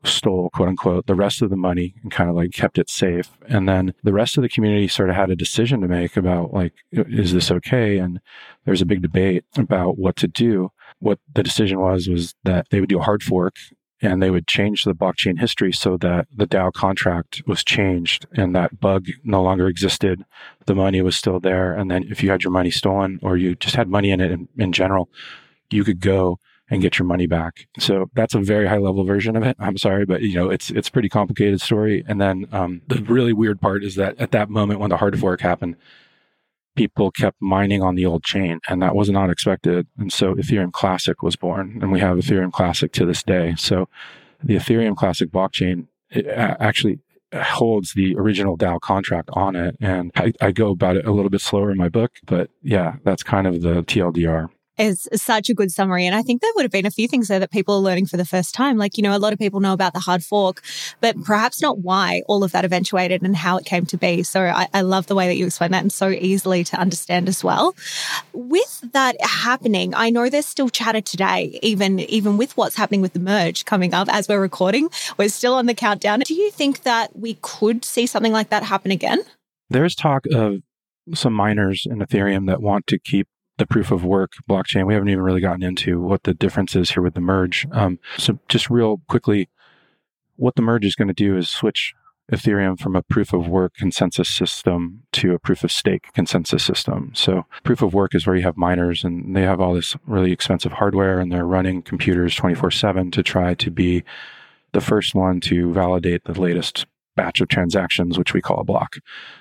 stole 0.04 0.48
quote 0.50 0.68
unquote 0.68 1.06
the 1.06 1.14
rest 1.14 1.42
of 1.42 1.50
the 1.50 1.56
money 1.56 1.94
and 2.02 2.12
kind 2.12 2.30
of 2.30 2.36
like 2.36 2.52
kept 2.52 2.78
it 2.78 2.88
safe 2.88 3.30
and 3.48 3.68
then 3.68 3.92
the 4.04 4.12
rest 4.12 4.36
of 4.36 4.42
the 4.42 4.48
community 4.48 4.86
sort 4.86 5.10
of 5.10 5.16
had 5.16 5.30
a 5.30 5.36
decision 5.36 5.80
to 5.80 5.88
make 5.88 6.16
about 6.16 6.52
like 6.52 6.72
is 6.92 7.32
this 7.32 7.50
okay 7.50 7.98
and 7.98 8.20
there's 8.64 8.80
a 8.80 8.86
big 8.86 9.02
debate 9.02 9.44
about 9.56 9.98
what 9.98 10.14
to 10.14 10.28
do 10.28 10.70
what 11.00 11.18
the 11.34 11.42
decision 11.42 11.80
was 11.80 12.08
was 12.08 12.34
that 12.44 12.66
they 12.70 12.78
would 12.78 12.88
do 12.88 13.00
a 13.00 13.02
hard 13.02 13.22
fork 13.22 13.56
and 14.00 14.22
they 14.22 14.30
would 14.30 14.46
change 14.46 14.84
the 14.84 14.94
blockchain 14.94 15.40
history 15.40 15.72
so 15.72 15.96
that 15.96 16.28
the 16.34 16.46
DAO 16.46 16.72
contract 16.72 17.42
was 17.46 17.64
changed 17.64 18.26
and 18.32 18.54
that 18.54 18.80
bug 18.80 19.08
no 19.24 19.42
longer 19.42 19.66
existed. 19.66 20.24
The 20.66 20.74
money 20.74 21.02
was 21.02 21.16
still 21.16 21.40
there. 21.40 21.74
And 21.74 21.90
then 21.90 22.04
if 22.04 22.22
you 22.22 22.30
had 22.30 22.44
your 22.44 22.52
money 22.52 22.70
stolen 22.70 23.18
or 23.22 23.36
you 23.36 23.56
just 23.56 23.74
had 23.74 23.88
money 23.88 24.10
in 24.10 24.20
it 24.20 24.30
in, 24.30 24.48
in 24.56 24.72
general, 24.72 25.08
you 25.70 25.84
could 25.84 26.00
go 26.00 26.38
and 26.70 26.82
get 26.82 26.98
your 26.98 27.06
money 27.06 27.26
back. 27.26 27.66
So 27.78 28.10
that's 28.14 28.34
a 28.34 28.40
very 28.40 28.66
high 28.66 28.78
level 28.78 29.04
version 29.04 29.36
of 29.36 29.42
it. 29.42 29.56
I'm 29.58 29.78
sorry, 29.78 30.04
but 30.04 30.22
you 30.22 30.34
know, 30.34 30.50
it's, 30.50 30.70
it's 30.70 30.88
pretty 30.88 31.08
complicated 31.08 31.60
story. 31.60 32.04
And 32.06 32.20
then, 32.20 32.46
um, 32.52 32.82
the 32.86 33.02
really 33.02 33.32
weird 33.32 33.60
part 33.60 33.84
is 33.84 33.94
that 33.94 34.18
at 34.20 34.32
that 34.32 34.50
moment 34.50 34.80
when 34.80 34.90
the 34.90 34.98
hard 34.98 35.18
fork 35.18 35.40
happened, 35.40 35.76
people 36.76 37.10
kept 37.10 37.36
mining 37.40 37.82
on 37.82 37.94
the 37.94 38.06
old 38.06 38.22
chain 38.22 38.60
and 38.68 38.82
that 38.82 38.94
was 38.94 39.10
not 39.10 39.30
expected. 39.30 39.86
And 39.98 40.12
so 40.12 40.34
Ethereum 40.34 40.72
Classic 40.72 41.22
was 41.22 41.36
born 41.36 41.78
and 41.80 41.90
we 41.90 42.00
have 42.00 42.18
Ethereum 42.18 42.52
Classic 42.52 42.92
to 42.92 43.06
this 43.06 43.22
day. 43.22 43.54
So 43.56 43.88
the 44.42 44.56
Ethereum 44.56 44.96
Classic 44.96 45.30
blockchain 45.30 45.88
actually 46.12 47.00
holds 47.34 47.92
the 47.94 48.14
original 48.16 48.56
DAO 48.56 48.80
contract 48.80 49.28
on 49.32 49.56
it. 49.56 49.76
And 49.80 50.12
I, 50.16 50.32
I 50.40 50.52
go 50.52 50.70
about 50.70 50.96
it 50.96 51.06
a 51.06 51.12
little 51.12 51.30
bit 51.30 51.40
slower 51.40 51.70
in 51.70 51.76
my 51.76 51.88
book, 51.88 52.12
but 52.26 52.50
yeah, 52.62 52.96
that's 53.04 53.22
kind 53.22 53.46
of 53.46 53.62
the 53.62 53.82
TLDR 53.82 54.48
is 54.78 55.08
such 55.14 55.50
a 55.50 55.54
good 55.54 55.70
summary. 55.70 56.06
And 56.06 56.14
I 56.14 56.22
think 56.22 56.40
there 56.40 56.50
would 56.54 56.62
have 56.62 56.70
been 56.72 56.86
a 56.86 56.90
few 56.90 57.08
things 57.08 57.28
there 57.28 57.40
that 57.40 57.50
people 57.50 57.74
are 57.74 57.80
learning 57.80 58.06
for 58.06 58.16
the 58.16 58.24
first 58.24 58.54
time. 58.54 58.78
Like, 58.78 58.96
you 58.96 59.02
know, 59.02 59.16
a 59.16 59.18
lot 59.18 59.32
of 59.32 59.38
people 59.38 59.60
know 59.60 59.72
about 59.72 59.92
the 59.92 60.00
hard 60.00 60.24
fork, 60.24 60.62
but 61.00 61.22
perhaps 61.24 61.60
not 61.60 61.78
why 61.78 62.22
all 62.28 62.44
of 62.44 62.52
that 62.52 62.64
eventuated 62.64 63.22
and 63.22 63.36
how 63.36 63.58
it 63.58 63.64
came 63.64 63.86
to 63.86 63.96
be. 63.96 64.22
So 64.22 64.42
I, 64.42 64.68
I 64.72 64.82
love 64.82 65.06
the 65.06 65.14
way 65.14 65.26
that 65.26 65.36
you 65.36 65.46
explain 65.46 65.72
that 65.72 65.82
and 65.82 65.92
so 65.92 66.10
easily 66.10 66.64
to 66.64 66.76
understand 66.76 67.28
as 67.28 67.42
well. 67.42 67.74
With 68.32 68.84
that 68.92 69.16
happening, 69.20 69.94
I 69.94 70.10
know 70.10 70.28
there's 70.28 70.46
still 70.46 70.68
chatter 70.68 71.00
today, 71.00 71.58
even, 71.62 72.00
even 72.00 72.36
with 72.36 72.56
what's 72.56 72.76
happening 72.76 73.00
with 73.00 73.12
the 73.12 73.20
merge 73.20 73.64
coming 73.64 73.94
up 73.94 74.08
as 74.10 74.28
we're 74.28 74.40
recording. 74.40 74.88
We're 75.16 75.28
still 75.28 75.54
on 75.54 75.66
the 75.66 75.74
countdown. 75.74 76.20
Do 76.20 76.34
you 76.34 76.50
think 76.50 76.82
that 76.82 77.16
we 77.16 77.34
could 77.42 77.84
see 77.84 78.06
something 78.06 78.32
like 78.32 78.50
that 78.50 78.62
happen 78.62 78.90
again? 78.90 79.20
There's 79.70 79.94
talk 79.94 80.24
of 80.32 80.62
some 81.14 81.32
miners 81.32 81.86
in 81.88 81.98
Ethereum 81.98 82.46
that 82.46 82.60
want 82.60 82.86
to 82.88 82.98
keep 82.98 83.28
the 83.58 83.66
proof 83.66 83.90
of 83.90 84.04
work 84.04 84.32
blockchain. 84.48 84.86
We 84.86 84.94
haven't 84.94 85.10
even 85.10 85.22
really 85.22 85.40
gotten 85.40 85.62
into 85.62 86.00
what 86.00 86.22
the 86.22 86.34
difference 86.34 86.74
is 86.74 86.90
here 86.90 87.02
with 87.02 87.14
the 87.14 87.20
merge. 87.20 87.66
Um, 87.72 87.98
so 88.16 88.38
just 88.48 88.70
real 88.70 89.02
quickly, 89.08 89.48
what 90.36 90.54
the 90.54 90.62
merge 90.62 90.84
is 90.84 90.94
going 90.94 91.08
to 91.08 91.14
do 91.14 91.36
is 91.36 91.50
switch 91.50 91.94
Ethereum 92.32 92.78
from 92.78 92.94
a 92.94 93.02
proof 93.02 93.32
of 93.32 93.48
work 93.48 93.74
consensus 93.74 94.28
system 94.28 95.02
to 95.12 95.32
a 95.32 95.38
proof 95.38 95.64
of 95.64 95.72
stake 95.72 96.12
consensus 96.12 96.62
system. 96.62 97.10
So 97.14 97.46
proof 97.64 97.80
of 97.80 97.94
work 97.94 98.14
is 98.14 98.26
where 98.26 98.36
you 98.36 98.42
have 98.42 98.56
miners 98.56 99.02
and 99.02 99.34
they 99.34 99.42
have 99.42 99.60
all 99.60 99.74
this 99.74 99.96
really 100.06 100.30
expensive 100.30 100.72
hardware 100.72 101.20
and 101.20 101.32
they're 101.32 101.46
running 101.46 101.82
computers 101.82 102.34
24 102.34 102.70
seven 102.70 103.10
to 103.12 103.22
try 103.22 103.54
to 103.54 103.70
be 103.70 104.04
the 104.72 104.80
first 104.80 105.14
one 105.14 105.40
to 105.40 105.72
validate 105.72 106.24
the 106.24 106.38
latest 106.38 106.86
batch 107.16 107.40
of 107.40 107.48
transactions, 107.48 108.18
which 108.18 108.34
we 108.34 108.42
call 108.42 108.60
a 108.60 108.64
block. 108.64 108.96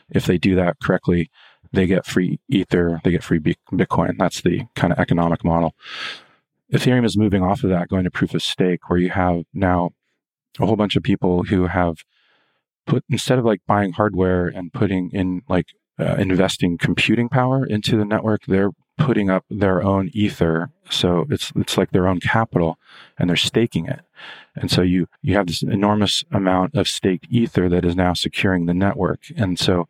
If 0.10 0.26
they 0.26 0.38
do 0.38 0.56
that 0.56 0.78
correctly, 0.82 1.30
they 1.72 1.88
get 1.88 2.06
free 2.06 2.40
Ether, 2.50 3.02
they 3.04 3.12
get 3.12 3.24
free 3.24 3.40
Bitcoin. 3.40 4.18
That's 4.18 4.42
the 4.42 4.64
kind 4.76 4.94
of 4.94 5.00
economic 5.00 5.44
model. 5.44 5.76
Ethereum 6.74 7.06
is 7.06 7.18
moving 7.18 7.44
off 7.44 7.64
of 7.64 7.70
that, 7.70 7.88
going 7.88 8.04
to 8.04 8.12
proof 8.12 8.34
of 8.34 8.44
stake, 8.44 8.90
where 8.90 9.00
you 9.00 9.10
have 9.10 9.44
now 9.54 9.92
a 10.60 10.66
whole 10.66 10.76
bunch 10.76 10.96
of 10.96 11.04
people 11.04 11.44
who 11.44 11.68
have 11.68 12.04
put, 12.86 13.04
instead 13.10 13.40
of 13.40 13.46
like 13.46 13.62
buying 13.68 13.94
hardware 13.94 14.48
and 14.48 14.74
putting 14.74 15.10
in 15.12 15.44
like 15.48 15.68
uh, 16.00 16.16
investing 16.18 16.78
computing 16.78 17.30
power 17.30 17.66
into 17.66 17.98
the 17.98 18.06
network, 18.06 18.42
they're 18.48 18.72
putting 18.98 19.30
up 19.30 19.46
their 19.50 19.84
own 19.84 20.10
ether. 20.14 20.72
So 20.90 21.26
it's, 21.30 21.52
it's 21.56 21.78
like 21.78 21.92
their 21.92 22.08
own 22.08 22.20
capital 22.20 22.80
and 23.18 23.30
they're 23.30 23.38
staking 23.38 23.86
it. 23.86 24.00
And 24.56 24.72
so 24.72 24.82
you, 24.82 25.08
you 25.22 25.36
have 25.36 25.48
this 25.48 25.62
enormous 25.62 26.24
amount 26.32 26.76
of 26.76 26.88
staked 26.88 27.28
ether 27.30 27.70
that 27.70 27.86
is 27.86 27.96
now 27.96 28.14
securing 28.14 28.66
the 28.66 28.74
network. 28.74 29.22
And 29.38 29.60
so 29.60 29.88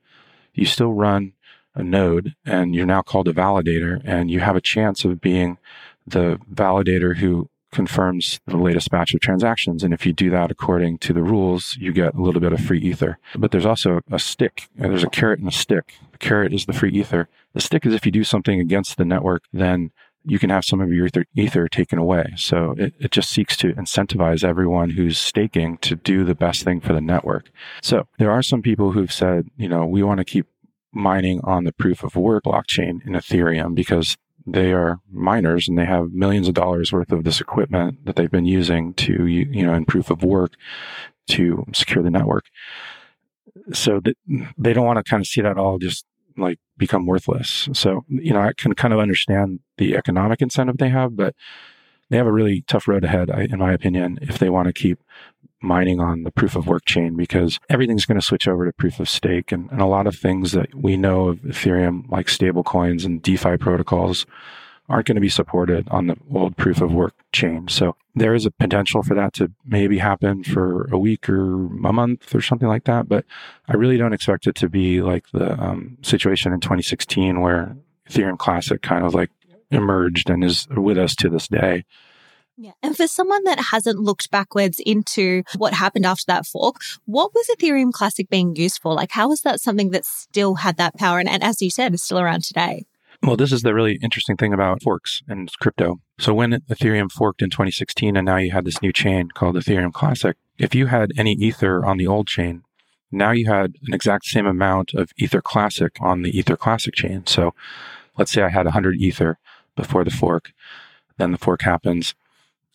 you 0.53 0.65
still 0.65 0.91
run 0.91 1.33
a 1.77 1.83
node 1.83 2.35
and 2.45 2.75
you're 2.75 2.85
now 2.85 3.01
called 3.01 3.27
a 3.27 3.33
validator 3.33 4.01
and 4.03 4.29
you 4.29 4.39
have 4.39 4.55
a 4.55 4.61
chance 4.61 5.05
of 5.05 5.21
being 5.21 5.57
the 6.05 6.39
validator 6.53 7.17
who 7.17 7.49
confirms 7.71 8.39
the 8.47 8.57
latest 8.57 8.89
batch 8.89 9.13
of 9.13 9.19
transactions. 9.19 9.83
And 9.83 9.93
if 9.93 10.05
you 10.05 10.13
do 10.13 10.29
that 10.31 10.51
according 10.51 10.99
to 10.99 11.13
the 11.13 11.21
rules, 11.21 11.77
you 11.79 11.91
get 11.91 12.15
a 12.15 12.21
little 12.21 12.41
bit 12.41 12.53
of 12.53 12.59
free 12.59 12.79
ether. 12.79 13.19
But 13.35 13.51
there's 13.51 13.65
also 13.65 14.01
a 14.11 14.19
stick. 14.19 14.67
Uh, 14.79 14.87
there's 14.87 15.03
a 15.03 15.09
carrot 15.09 15.39
and 15.39 15.49
a 15.49 15.51
stick. 15.51 15.93
The 16.11 16.17
carrot 16.17 16.53
is 16.53 16.65
the 16.65 16.73
free 16.73 16.91
ether. 16.91 17.27
The 17.53 17.61
stick 17.61 17.85
is 17.85 17.93
if 17.93 18.05
you 18.05 18.11
do 18.11 18.23
something 18.23 18.59
against 18.59 18.97
the 18.97 19.05
network, 19.05 19.43
then 19.51 19.91
you 20.23 20.39
can 20.39 20.49
have 20.49 20.65
some 20.65 20.81
of 20.81 20.91
your 20.91 21.05
ether, 21.05 21.25
ether 21.35 21.67
taken 21.67 21.99
away. 21.99 22.33
So 22.35 22.75
it, 22.77 22.93
it 22.99 23.11
just 23.11 23.29
seeks 23.29 23.55
to 23.57 23.73
incentivize 23.73 24.43
everyone 24.43 24.89
who's 24.89 25.17
staking 25.17 25.77
to 25.79 25.95
do 25.95 26.25
the 26.25 26.35
best 26.35 26.63
thing 26.63 26.81
for 26.81 26.93
the 26.93 27.01
network. 27.01 27.49
So 27.81 28.07
there 28.17 28.31
are 28.31 28.43
some 28.43 28.61
people 28.61 28.91
who've 28.91 29.11
said, 29.11 29.47
you 29.55 29.69
know, 29.69 29.85
we 29.85 30.03
want 30.03 30.17
to 30.17 30.25
keep 30.25 30.47
mining 30.97 31.39
on 31.43 31.63
the 31.63 31.71
proof 31.71 32.03
of 32.03 32.15
work 32.15 32.43
blockchain 32.43 33.05
in 33.05 33.13
Ethereum 33.13 33.75
because 33.75 34.17
they 34.45 34.71
are 34.71 34.99
miners 35.11 35.67
and 35.67 35.77
they 35.77 35.85
have 35.85 36.11
millions 36.11 36.47
of 36.47 36.53
dollars 36.53 36.91
worth 36.91 37.11
of 37.11 37.23
this 37.23 37.41
equipment 37.41 38.05
that 38.05 38.15
they've 38.15 38.31
been 38.31 38.45
using 38.45 38.93
to, 38.93 39.25
you 39.25 39.65
know, 39.65 39.73
in 39.73 39.85
proof 39.85 40.09
of 40.09 40.23
work 40.23 40.53
to 41.27 41.65
secure 41.73 42.03
the 42.03 42.09
network. 42.09 42.45
So 43.73 43.99
that 44.01 44.15
they 44.57 44.73
don't 44.73 44.85
want 44.85 44.97
to 44.97 45.09
kind 45.09 45.21
of 45.21 45.27
see 45.27 45.41
that 45.41 45.57
all 45.57 45.77
just 45.77 46.05
like 46.37 46.59
become 46.77 47.05
worthless. 47.05 47.67
So, 47.73 48.05
you 48.07 48.31
know, 48.31 48.39
I 48.39 48.53
can 48.53 48.73
kind 48.73 48.93
of 48.93 48.99
understand 48.99 49.59
the 49.77 49.95
economic 49.95 50.41
incentive 50.41 50.77
they 50.77 50.89
have, 50.89 51.17
but 51.17 51.35
they 52.09 52.17
have 52.17 52.27
a 52.27 52.31
really 52.31 52.63
tough 52.67 52.87
road 52.87 53.03
ahead, 53.03 53.29
in 53.29 53.59
my 53.59 53.73
opinion, 53.73 54.19
if 54.21 54.37
they 54.37 54.49
want 54.49 54.67
to 54.67 54.73
keep 54.73 54.99
mining 55.61 55.99
on 55.99 56.23
the 56.23 56.31
proof 56.31 56.55
of 56.55 56.67
work 56.67 56.85
chain 56.85 57.15
because 57.15 57.59
everything's 57.69 58.05
going 58.05 58.19
to 58.19 58.25
switch 58.25 58.47
over 58.47 58.65
to 58.65 58.73
proof 58.73 58.99
of 58.99 59.09
stake. 59.09 59.51
And, 59.51 59.71
and 59.71 59.81
a 59.81 59.85
lot 59.85 60.07
of 60.07 60.15
things 60.15 60.51
that 60.51 60.73
we 60.75 60.97
know 60.97 61.29
of 61.29 61.39
Ethereum, 61.39 62.09
like 62.09 62.29
stable 62.29 62.63
coins 62.63 63.05
and 63.05 63.21
DeFi 63.21 63.57
protocols, 63.57 64.25
aren't 64.89 65.07
going 65.07 65.15
to 65.15 65.21
be 65.21 65.29
supported 65.29 65.87
on 65.89 66.07
the 66.07 66.15
old 66.33 66.55
proof 66.55 66.81
of 66.81 66.93
work 66.93 67.13
chain. 67.33 67.67
So 67.67 67.95
there 68.15 68.33
is 68.33 68.45
a 68.45 68.51
potential 68.51 69.03
for 69.03 69.15
that 69.15 69.33
to 69.33 69.51
maybe 69.65 69.97
happen 69.97 70.43
for 70.43 70.87
a 70.91 70.97
week 70.97 71.27
or 71.27 71.65
a 71.65 71.93
month 71.93 72.33
or 72.33 72.41
something 72.41 72.67
like 72.67 72.85
that. 72.85 73.09
But 73.09 73.25
I 73.67 73.75
really 73.75 73.97
don't 73.97 74.13
expect 74.13 74.47
it 74.47 74.55
to 74.55 74.69
be 74.69 75.01
like 75.01 75.29
the 75.31 75.61
um, 75.61 75.97
situation 76.01 76.53
in 76.53 76.61
2016 76.61 77.41
where 77.41 77.75
Ethereum 78.09 78.37
Classic 78.37 78.81
kind 78.81 79.05
of 79.05 79.13
like 79.13 79.29
emerged 79.71 80.29
and 80.29 80.43
is 80.43 80.67
with 80.69 80.97
us 80.97 81.15
to 81.17 81.29
this 81.29 81.47
day. 81.47 81.83
Yeah. 82.57 82.71
And 82.81 82.97
for 82.97 83.07
someone 83.07 83.43
that 83.43 83.59
hasn't 83.71 83.99
looked 83.99 84.31
backwards 84.31 84.81
into 84.83 85.43
what 85.57 85.73
happened 85.73 86.07
after 86.07 86.23
that 86.27 86.47
fork, 86.47 86.77
what 87.05 87.33
was 87.35 87.47
Ethereum 87.47 87.91
Classic 87.91 88.27
being 88.29 88.55
used 88.55 88.81
for? 88.81 88.93
Like, 88.93 89.11
how 89.11 89.29
was 89.29 89.41
that 89.41 89.61
something 89.61 89.91
that 89.91 90.05
still 90.05 90.55
had 90.55 90.77
that 90.77 90.97
power? 90.97 91.19
And, 91.19 91.29
and 91.29 91.43
as 91.43 91.61
you 91.61 91.69
said, 91.69 91.93
is 91.93 92.01
still 92.01 92.19
around 92.19 92.43
today? 92.43 92.85
Well, 93.21 93.37
this 93.37 93.51
is 93.51 93.61
the 93.61 93.73
really 93.73 93.99
interesting 94.01 94.37
thing 94.37 94.53
about 94.53 94.81
forks 94.81 95.21
and 95.27 95.51
crypto. 95.59 95.99
So 96.19 96.33
when 96.33 96.51
Ethereum 96.69 97.11
forked 97.11 97.41
in 97.41 97.49
2016 97.49 98.17
and 98.17 98.25
now 98.25 98.37
you 98.37 98.51
had 98.51 98.65
this 98.65 98.81
new 98.81 98.91
chain 98.91 99.29
called 99.29 99.55
Ethereum 99.55 99.93
Classic, 99.93 100.35
if 100.57 100.73
you 100.73 100.87
had 100.87 101.11
any 101.15 101.33
Ether 101.33 101.85
on 101.85 101.97
the 101.97 102.07
old 102.07 102.27
chain, 102.27 102.63
now 103.11 103.31
you 103.31 103.47
had 103.47 103.75
an 103.85 103.93
exact 103.93 104.25
same 104.25 104.47
amount 104.47 104.93
of 104.93 105.11
Ether 105.17 105.41
Classic 105.41 105.95
on 106.01 106.23
the 106.23 106.37
Ether 106.37 106.57
Classic 106.57 106.93
chain. 106.93 107.25
So 107.27 107.53
let's 108.17 108.31
say 108.31 108.41
I 108.41 108.49
had 108.49 108.65
100 108.65 108.97
Ether 108.97 109.37
before 109.75 110.03
the 110.03 110.11
fork, 110.11 110.51
then 111.17 111.31
the 111.31 111.37
fork 111.37 111.61
happens 111.61 112.15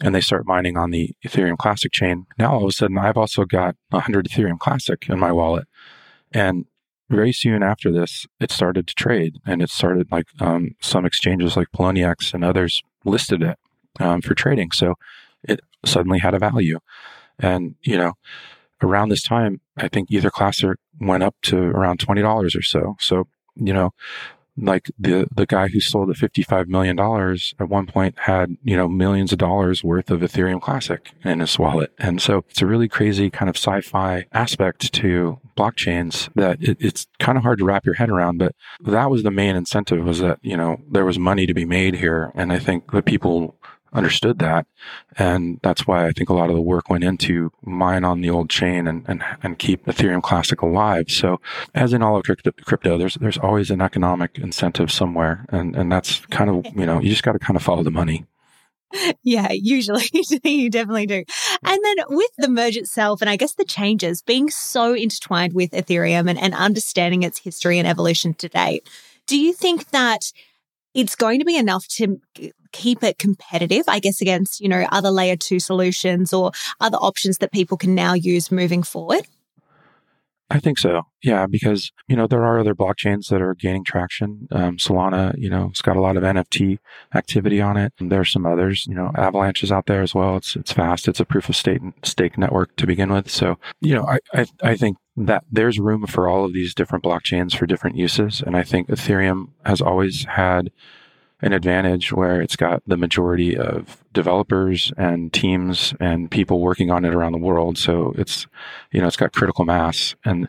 and 0.02 0.14
they 0.14 0.20
start 0.20 0.46
mining 0.46 0.76
on 0.76 0.90
the 0.90 1.14
Ethereum 1.24 1.56
Classic 1.56 1.92
chain. 1.92 2.26
Now 2.38 2.52
all 2.52 2.64
of 2.64 2.68
a 2.68 2.72
sudden, 2.72 2.98
I've 2.98 3.16
also 3.16 3.44
got 3.44 3.76
100 3.90 4.28
Ethereum 4.28 4.58
Classic 4.58 5.08
in 5.08 5.18
my 5.18 5.32
wallet. 5.32 5.66
And 6.32 6.66
very 7.08 7.32
soon 7.32 7.62
after 7.62 7.92
this, 7.92 8.26
it 8.40 8.50
started 8.50 8.86
to 8.88 8.94
trade 8.94 9.36
and 9.46 9.62
it 9.62 9.70
started 9.70 10.10
like 10.10 10.26
um, 10.40 10.74
some 10.80 11.06
exchanges 11.06 11.56
like 11.56 11.68
Poloniex 11.74 12.34
and 12.34 12.44
others 12.44 12.82
listed 13.04 13.42
it 13.42 13.58
um, 14.00 14.20
for 14.22 14.34
trading. 14.34 14.72
So 14.72 14.94
it 15.44 15.60
suddenly 15.84 16.18
had 16.18 16.34
a 16.34 16.38
value. 16.38 16.80
And, 17.38 17.76
you 17.82 17.96
know, 17.96 18.14
around 18.82 19.10
this 19.10 19.22
time, 19.22 19.60
I 19.76 19.88
think 19.88 20.10
Ether 20.10 20.30
Classic 20.30 20.76
went 21.00 21.22
up 21.22 21.36
to 21.42 21.58
around 21.58 22.00
$20 22.00 22.56
or 22.56 22.62
so. 22.62 22.96
So, 22.98 23.28
you 23.56 23.72
know, 23.72 23.90
like 24.56 24.90
the 24.98 25.26
the 25.34 25.46
guy 25.46 25.68
who 25.68 25.80
sold 25.80 26.08
the 26.08 26.14
55 26.14 26.68
million 26.68 26.96
dollars 26.96 27.54
at 27.58 27.68
one 27.68 27.86
point 27.86 28.18
had 28.20 28.56
you 28.62 28.76
know 28.76 28.88
millions 28.88 29.32
of 29.32 29.38
dollars 29.38 29.82
worth 29.82 30.10
of 30.10 30.20
ethereum 30.20 30.60
classic 30.60 31.12
in 31.24 31.40
his 31.40 31.58
wallet. 31.58 31.92
And 31.98 32.20
so 32.20 32.44
it's 32.50 32.62
a 32.62 32.66
really 32.66 32.88
crazy 32.88 33.30
kind 33.30 33.48
of 33.48 33.56
sci-fi 33.56 34.26
aspect 34.32 34.92
to 34.92 35.40
blockchains 35.56 36.30
that 36.34 36.62
it, 36.62 36.76
it's 36.80 37.06
kind 37.18 37.36
of 37.36 37.44
hard 37.44 37.58
to 37.58 37.64
wrap 37.64 37.84
your 37.84 37.94
head 37.94 38.08
around 38.08 38.38
but 38.38 38.54
that 38.80 39.10
was 39.10 39.22
the 39.22 39.30
main 39.30 39.54
incentive 39.54 40.04
was 40.04 40.18
that 40.20 40.38
you 40.42 40.56
know 40.56 40.80
there 40.90 41.04
was 41.04 41.18
money 41.18 41.46
to 41.46 41.54
be 41.54 41.64
made 41.64 41.94
here. 41.94 42.32
And 42.34 42.52
i 42.52 42.58
think 42.58 42.90
that 42.92 43.04
people 43.04 43.56
understood 43.92 44.38
that. 44.38 44.66
And 45.18 45.60
that's 45.62 45.86
why 45.86 46.06
I 46.06 46.12
think 46.12 46.28
a 46.28 46.34
lot 46.34 46.50
of 46.50 46.56
the 46.56 46.62
work 46.62 46.88
went 46.88 47.04
into 47.04 47.52
mine 47.62 48.04
on 48.04 48.20
the 48.20 48.30
old 48.30 48.50
chain 48.50 48.86
and, 48.86 49.04
and, 49.06 49.24
and 49.42 49.58
keep 49.58 49.84
Ethereum 49.86 50.22
Classic 50.22 50.60
alive. 50.62 51.10
So 51.10 51.40
as 51.74 51.92
in 51.92 52.02
all 52.02 52.16
of 52.16 52.24
crypto, 52.24 52.98
there's, 52.98 53.14
there's 53.14 53.38
always 53.38 53.70
an 53.70 53.80
economic 53.80 54.38
incentive 54.38 54.90
somewhere. 54.90 55.46
And, 55.50 55.76
and 55.76 55.90
that's 55.90 56.20
kind 56.26 56.50
of, 56.50 56.66
you 56.76 56.86
know, 56.86 57.00
you 57.00 57.10
just 57.10 57.22
got 57.22 57.32
to 57.32 57.38
kind 57.38 57.56
of 57.56 57.62
follow 57.62 57.82
the 57.82 57.90
money. 57.90 58.26
Yeah, 59.22 59.50
usually 59.52 60.04
you 60.44 60.70
definitely 60.70 61.06
do. 61.06 61.24
And 61.62 61.84
then 61.84 61.96
with 62.08 62.30
the 62.38 62.48
merge 62.48 62.76
itself, 62.76 63.20
and 63.20 63.30
I 63.30 63.36
guess 63.36 63.54
the 63.54 63.64
changes 63.64 64.22
being 64.22 64.50
so 64.50 64.94
intertwined 64.94 65.54
with 65.54 65.70
Ethereum 65.70 66.28
and, 66.28 66.38
and 66.38 66.54
understanding 66.54 67.22
its 67.22 67.38
history 67.38 67.78
and 67.78 67.88
evolution 67.88 68.34
to 68.34 68.48
date, 68.48 68.88
do 69.26 69.38
you 69.38 69.52
think 69.52 69.90
that 69.90 70.32
it's 70.94 71.16
going 71.16 71.38
to 71.38 71.44
be 71.44 71.56
enough 71.56 71.86
to 71.88 72.20
keep 72.72 73.02
it 73.02 73.18
competitive, 73.18 73.84
I 73.88 73.98
guess, 73.98 74.20
against, 74.20 74.60
you 74.60 74.68
know, 74.68 74.86
other 74.90 75.10
layer 75.10 75.36
two 75.36 75.60
solutions 75.60 76.32
or 76.32 76.52
other 76.80 76.98
options 76.98 77.38
that 77.38 77.52
people 77.52 77.76
can 77.76 77.94
now 77.94 78.14
use 78.14 78.50
moving 78.50 78.82
forward? 78.82 79.26
I 80.52 80.58
think 80.58 80.78
so. 80.78 81.04
Yeah, 81.22 81.46
because 81.46 81.92
you 82.08 82.14
know 82.14 82.26
there 82.26 82.44
are 82.44 82.58
other 82.58 82.74
blockchains 82.74 83.28
that 83.28 83.40
are 83.40 83.54
gaining 83.54 83.84
traction. 83.84 84.48
Um, 84.50 84.76
Solana, 84.76 85.34
you 85.38 85.48
know, 85.48 85.68
it's 85.70 85.80
got 85.80 85.96
a 85.96 86.00
lot 86.00 86.18
of 86.18 86.22
NFT 86.22 86.78
activity 87.14 87.58
on 87.62 87.78
it. 87.78 87.94
And 87.98 88.12
there 88.12 88.20
are 88.20 88.26
some 88.26 88.44
others. 88.44 88.86
You 88.86 88.94
know, 88.94 89.12
Avalanche 89.16 89.62
is 89.62 89.72
out 89.72 89.86
there 89.86 90.02
as 90.02 90.14
well. 90.14 90.36
It's 90.36 90.54
it's 90.54 90.70
fast. 90.70 91.08
It's 91.08 91.20
a 91.20 91.24
proof 91.24 91.48
of 91.48 91.56
stake 91.56 91.80
stake 92.02 92.36
network 92.36 92.76
to 92.76 92.86
begin 92.86 93.10
with. 93.10 93.30
So 93.30 93.58
you 93.80 93.94
know, 93.94 94.06
I 94.06 94.18
I, 94.34 94.46
I 94.62 94.76
think 94.76 94.98
that 95.16 95.44
there's 95.50 95.80
room 95.80 96.06
for 96.06 96.28
all 96.28 96.44
of 96.44 96.52
these 96.52 96.74
different 96.74 97.02
blockchains 97.02 97.56
for 97.56 97.64
different 97.64 97.96
uses, 97.96 98.42
and 98.42 98.54
I 98.54 98.62
think 98.62 98.88
Ethereum 98.88 99.48
has 99.64 99.80
always 99.80 100.24
had 100.24 100.70
an 101.42 101.52
advantage 101.52 102.12
where 102.12 102.40
it's 102.40 102.56
got 102.56 102.82
the 102.86 102.96
majority 102.96 103.56
of 103.56 104.02
developers 104.12 104.92
and 104.96 105.32
teams 105.32 105.92
and 105.98 106.30
people 106.30 106.60
working 106.60 106.90
on 106.90 107.04
it 107.04 107.14
around 107.14 107.32
the 107.32 107.38
world. 107.38 107.76
So 107.76 108.14
it's, 108.16 108.46
you 108.92 109.00
know, 109.00 109.08
it's 109.08 109.16
got 109.16 109.32
critical 109.32 109.64
mass. 109.64 110.14
And 110.24 110.48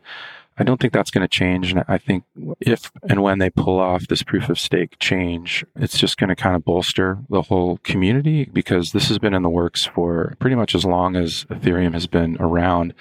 I 0.57 0.63
don't 0.63 0.79
think 0.79 0.93
that's 0.93 1.09
going 1.09 1.23
to 1.23 1.27
change. 1.27 1.71
And 1.71 1.83
I 1.87 1.97
think 1.97 2.25
if 2.59 2.91
and 3.09 3.23
when 3.23 3.39
they 3.39 3.49
pull 3.49 3.79
off 3.79 4.07
this 4.07 4.21
proof 4.21 4.49
of 4.49 4.59
stake 4.59 4.99
change, 4.99 5.65
it's 5.75 5.97
just 5.97 6.17
going 6.17 6.29
to 6.29 6.35
kind 6.35 6.55
of 6.55 6.63
bolster 6.63 7.17
the 7.27 7.41
whole 7.41 7.79
community 7.83 8.45
because 8.45 8.91
this 8.91 9.07
has 9.07 9.17
been 9.17 9.33
in 9.33 9.41
the 9.41 9.49
works 9.49 9.85
for 9.85 10.35
pretty 10.39 10.55
much 10.55 10.75
as 10.75 10.85
long 10.85 11.15
as 11.15 11.45
Ethereum 11.45 11.93
has 11.93 12.05
been 12.05 12.37
around. 12.39 12.93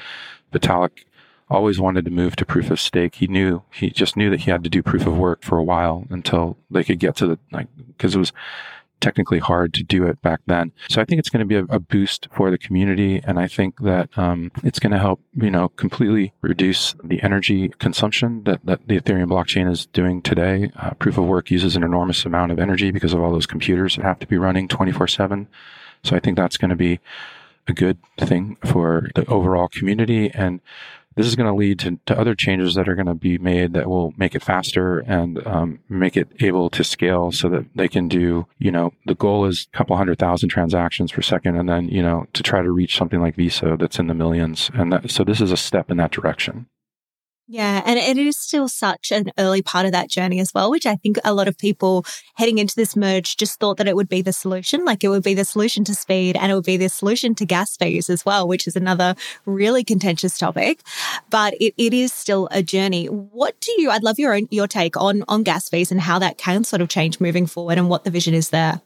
Vitalik 0.50 1.04
always 1.52 1.78
wanted 1.78 2.04
to 2.06 2.10
move 2.10 2.36
to 2.36 2.46
proof 2.46 2.70
of 2.70 2.80
stake. 2.80 3.16
He 3.16 3.26
knew, 3.26 3.62
he 3.72 3.90
just 3.90 4.16
knew 4.16 4.30
that 4.30 4.40
he 4.40 4.50
had 4.50 4.64
to 4.64 4.70
do 4.70 4.82
proof 4.82 5.06
of 5.06 5.16
work 5.16 5.42
for 5.42 5.58
a 5.58 5.62
while 5.62 6.06
until 6.10 6.56
they 6.70 6.84
could 6.84 6.98
get 6.98 7.16
to 7.16 7.26
the, 7.26 7.38
like, 7.52 7.68
because 7.88 8.14
it 8.14 8.18
was 8.18 8.32
technically 9.02 9.40
hard 9.40 9.74
to 9.74 9.82
do 9.82 10.06
it 10.06 10.22
back 10.22 10.40
then. 10.46 10.72
So 10.88 11.02
I 11.02 11.04
think 11.04 11.18
it's 11.18 11.28
going 11.28 11.46
to 11.46 11.46
be 11.46 11.56
a, 11.56 11.64
a 11.74 11.80
boost 11.80 12.28
for 12.32 12.50
the 12.50 12.56
community. 12.56 13.20
And 13.22 13.38
I 13.38 13.48
think 13.48 13.80
that 13.80 14.16
um, 14.16 14.50
it's 14.62 14.78
going 14.78 14.92
to 14.92 14.98
help, 14.98 15.20
you 15.34 15.50
know, 15.50 15.68
completely 15.70 16.32
reduce 16.40 16.94
the 17.04 17.20
energy 17.22 17.68
consumption 17.80 18.44
that, 18.44 18.64
that 18.64 18.86
the 18.86 18.98
Ethereum 18.98 19.28
blockchain 19.28 19.70
is 19.70 19.86
doing 19.86 20.22
today. 20.22 20.70
Uh, 20.76 20.92
proof 20.92 21.18
of 21.18 21.24
work 21.24 21.50
uses 21.50 21.76
an 21.76 21.82
enormous 21.82 22.24
amount 22.24 22.52
of 22.52 22.58
energy 22.58 22.90
because 22.90 23.12
of 23.12 23.20
all 23.20 23.32
those 23.32 23.46
computers 23.46 23.96
that 23.96 24.04
have 24.04 24.20
to 24.20 24.26
be 24.26 24.38
running 24.38 24.68
24 24.68 25.08
7. 25.08 25.48
So 26.04 26.16
I 26.16 26.20
think 26.20 26.36
that's 26.36 26.56
going 26.56 26.70
to 26.70 26.76
be 26.76 27.00
a 27.68 27.72
good 27.72 27.98
thing 28.18 28.56
for 28.64 29.08
the 29.14 29.26
overall 29.26 29.68
community. 29.68 30.30
And 30.32 30.60
this 31.16 31.26
is 31.26 31.36
going 31.36 31.48
to 31.48 31.54
lead 31.54 31.78
to, 31.80 31.98
to 32.06 32.18
other 32.18 32.34
changes 32.34 32.74
that 32.74 32.88
are 32.88 32.94
going 32.94 33.06
to 33.06 33.14
be 33.14 33.38
made 33.38 33.72
that 33.74 33.88
will 33.88 34.12
make 34.16 34.34
it 34.34 34.42
faster 34.42 35.00
and 35.00 35.44
um, 35.46 35.80
make 35.88 36.16
it 36.16 36.28
able 36.40 36.70
to 36.70 36.84
scale 36.84 37.32
so 37.32 37.48
that 37.48 37.66
they 37.74 37.88
can 37.88 38.08
do, 38.08 38.46
you 38.58 38.70
know, 38.70 38.92
the 39.06 39.14
goal 39.14 39.44
is 39.46 39.68
a 39.72 39.76
couple 39.76 39.96
hundred 39.96 40.18
thousand 40.18 40.48
transactions 40.48 41.12
per 41.12 41.22
second. 41.22 41.56
And 41.56 41.68
then, 41.68 41.88
you 41.88 42.02
know, 42.02 42.26
to 42.32 42.42
try 42.42 42.62
to 42.62 42.70
reach 42.70 42.96
something 42.96 43.20
like 43.20 43.36
Visa 43.36 43.76
that's 43.78 43.98
in 43.98 44.06
the 44.06 44.14
millions. 44.14 44.70
And 44.74 44.92
that, 44.92 45.10
so 45.10 45.24
this 45.24 45.40
is 45.40 45.52
a 45.52 45.56
step 45.56 45.90
in 45.90 45.96
that 45.98 46.12
direction. 46.12 46.66
Yeah, 47.48 47.82
and 47.84 47.98
it 47.98 48.16
is 48.16 48.38
still 48.38 48.68
such 48.68 49.10
an 49.10 49.30
early 49.36 49.62
part 49.62 49.84
of 49.84 49.92
that 49.92 50.08
journey 50.08 50.38
as 50.40 50.54
well, 50.54 50.70
which 50.70 50.86
I 50.86 50.96
think 50.96 51.18
a 51.24 51.34
lot 51.34 51.48
of 51.48 51.58
people 51.58 52.04
heading 52.36 52.58
into 52.58 52.74
this 52.76 52.96
merge 52.96 53.36
just 53.36 53.58
thought 53.58 53.76
that 53.78 53.88
it 53.88 53.96
would 53.96 54.08
be 54.08 54.22
the 54.22 54.32
solution. 54.32 54.84
Like 54.84 55.02
it 55.02 55.08
would 55.08 55.24
be 55.24 55.34
the 55.34 55.44
solution 55.44 55.84
to 55.84 55.94
speed 55.94 56.36
and 56.36 56.50
it 56.50 56.54
would 56.54 56.64
be 56.64 56.76
the 56.76 56.88
solution 56.88 57.34
to 57.34 57.44
gas 57.44 57.76
fees 57.76 58.08
as 58.08 58.24
well, 58.24 58.46
which 58.46 58.66
is 58.66 58.76
another 58.76 59.16
really 59.44 59.82
contentious 59.82 60.38
topic. 60.38 60.80
But 61.30 61.54
it, 61.60 61.74
it 61.76 61.92
is 61.92 62.12
still 62.12 62.48
a 62.52 62.62
journey. 62.62 63.06
What 63.06 63.60
do 63.60 63.72
you, 63.76 63.90
I'd 63.90 64.04
love 64.04 64.18
your 64.18 64.34
own, 64.34 64.46
your 64.50 64.68
take 64.68 64.96
on, 64.96 65.24
on 65.28 65.42
gas 65.42 65.68
fees 65.68 65.90
and 65.90 66.00
how 66.00 66.20
that 66.20 66.38
can 66.38 66.64
sort 66.64 66.80
of 66.80 66.88
change 66.88 67.20
moving 67.20 67.46
forward 67.46 67.76
and 67.76 67.88
what 67.88 68.04
the 68.04 68.10
vision 68.10 68.34
is 68.34 68.50
there. 68.50 68.80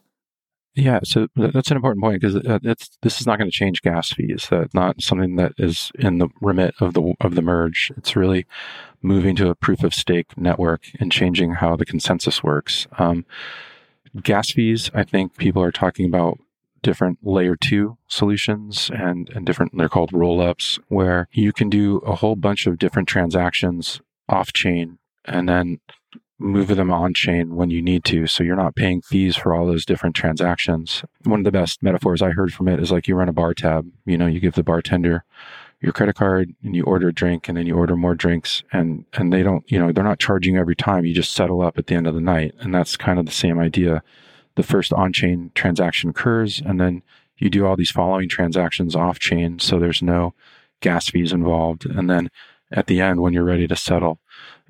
Yeah, 0.76 1.00
so 1.04 1.26
that's 1.34 1.70
an 1.70 1.76
important 1.76 2.02
point 2.02 2.20
because 2.20 2.36
uh, 2.36 2.58
this 3.00 3.18
is 3.18 3.26
not 3.26 3.38
going 3.38 3.50
to 3.50 3.56
change 3.56 3.80
gas 3.80 4.12
fees. 4.12 4.46
That's 4.50 4.74
not 4.74 5.00
something 5.00 5.36
that 5.36 5.52
is 5.56 5.90
in 5.98 6.18
the 6.18 6.28
remit 6.42 6.74
of 6.80 6.92
the 6.92 7.14
of 7.22 7.34
the 7.34 7.40
merge. 7.40 7.90
It's 7.96 8.14
really 8.14 8.44
moving 9.00 9.34
to 9.36 9.48
a 9.48 9.54
proof 9.54 9.82
of 9.82 9.94
stake 9.94 10.36
network 10.36 10.82
and 11.00 11.10
changing 11.10 11.54
how 11.54 11.76
the 11.76 11.86
consensus 11.86 12.44
works. 12.44 12.86
Um, 12.98 13.24
gas 14.22 14.50
fees, 14.50 14.90
I 14.92 15.02
think 15.04 15.38
people 15.38 15.62
are 15.62 15.72
talking 15.72 16.04
about 16.04 16.38
different 16.82 17.18
layer 17.22 17.56
two 17.56 17.96
solutions 18.06 18.90
and, 18.94 19.30
and 19.30 19.46
different, 19.46 19.76
they're 19.76 19.88
called 19.88 20.12
roll 20.12 20.40
ups, 20.42 20.78
where 20.88 21.26
you 21.32 21.52
can 21.52 21.70
do 21.70 21.98
a 21.98 22.14
whole 22.14 22.36
bunch 22.36 22.66
of 22.66 22.78
different 22.78 23.08
transactions 23.08 24.00
off 24.28 24.52
chain 24.52 24.98
and 25.24 25.48
then 25.48 25.80
move 26.38 26.68
them 26.68 26.90
on 26.90 27.14
chain 27.14 27.56
when 27.56 27.70
you 27.70 27.80
need 27.80 28.04
to. 28.04 28.26
So 28.26 28.44
you're 28.44 28.56
not 28.56 28.76
paying 28.76 29.00
fees 29.00 29.36
for 29.36 29.54
all 29.54 29.66
those 29.66 29.86
different 29.86 30.14
transactions. 30.14 31.04
One 31.24 31.40
of 31.40 31.44
the 31.44 31.52
best 31.52 31.82
metaphors 31.82 32.20
I 32.22 32.30
heard 32.30 32.52
from 32.52 32.68
it 32.68 32.80
is 32.80 32.92
like 32.92 33.08
you 33.08 33.14
run 33.14 33.28
a 33.28 33.32
bar 33.32 33.54
tab, 33.54 33.90
you 34.04 34.18
know, 34.18 34.26
you 34.26 34.40
give 34.40 34.54
the 34.54 34.62
bartender 34.62 35.24
your 35.80 35.92
credit 35.92 36.16
card 36.16 36.54
and 36.62 36.74
you 36.74 36.84
order 36.84 37.08
a 37.08 37.14
drink 37.14 37.48
and 37.48 37.56
then 37.56 37.66
you 37.66 37.76
order 37.76 37.96
more 37.96 38.14
drinks 38.14 38.62
and 38.72 39.04
and 39.14 39.32
they 39.32 39.42
don't, 39.42 39.70
you 39.70 39.78
know, 39.78 39.92
they're 39.92 40.04
not 40.04 40.18
charging 40.18 40.56
every 40.56 40.76
time. 40.76 41.04
You 41.04 41.14
just 41.14 41.34
settle 41.34 41.62
up 41.62 41.78
at 41.78 41.86
the 41.86 41.94
end 41.94 42.06
of 42.06 42.14
the 42.14 42.20
night. 42.20 42.54
And 42.60 42.74
that's 42.74 42.96
kind 42.96 43.18
of 43.18 43.26
the 43.26 43.32
same 43.32 43.58
idea. 43.58 44.02
The 44.56 44.62
first 44.62 44.92
on-chain 44.92 45.52
transaction 45.54 46.10
occurs 46.10 46.60
and 46.64 46.80
then 46.80 47.02
you 47.38 47.50
do 47.50 47.66
all 47.66 47.76
these 47.76 47.90
following 47.90 48.28
transactions 48.28 48.96
off 48.96 49.18
chain 49.18 49.58
so 49.58 49.78
there's 49.78 50.02
no 50.02 50.34
gas 50.80 51.08
fees 51.08 51.32
involved 51.32 51.84
and 51.84 52.08
then 52.08 52.30
at 52.72 52.86
the 52.86 53.00
end 53.00 53.20
when 53.20 53.32
you're 53.32 53.44
ready 53.44 53.66
to 53.66 53.76
settle 53.76 54.18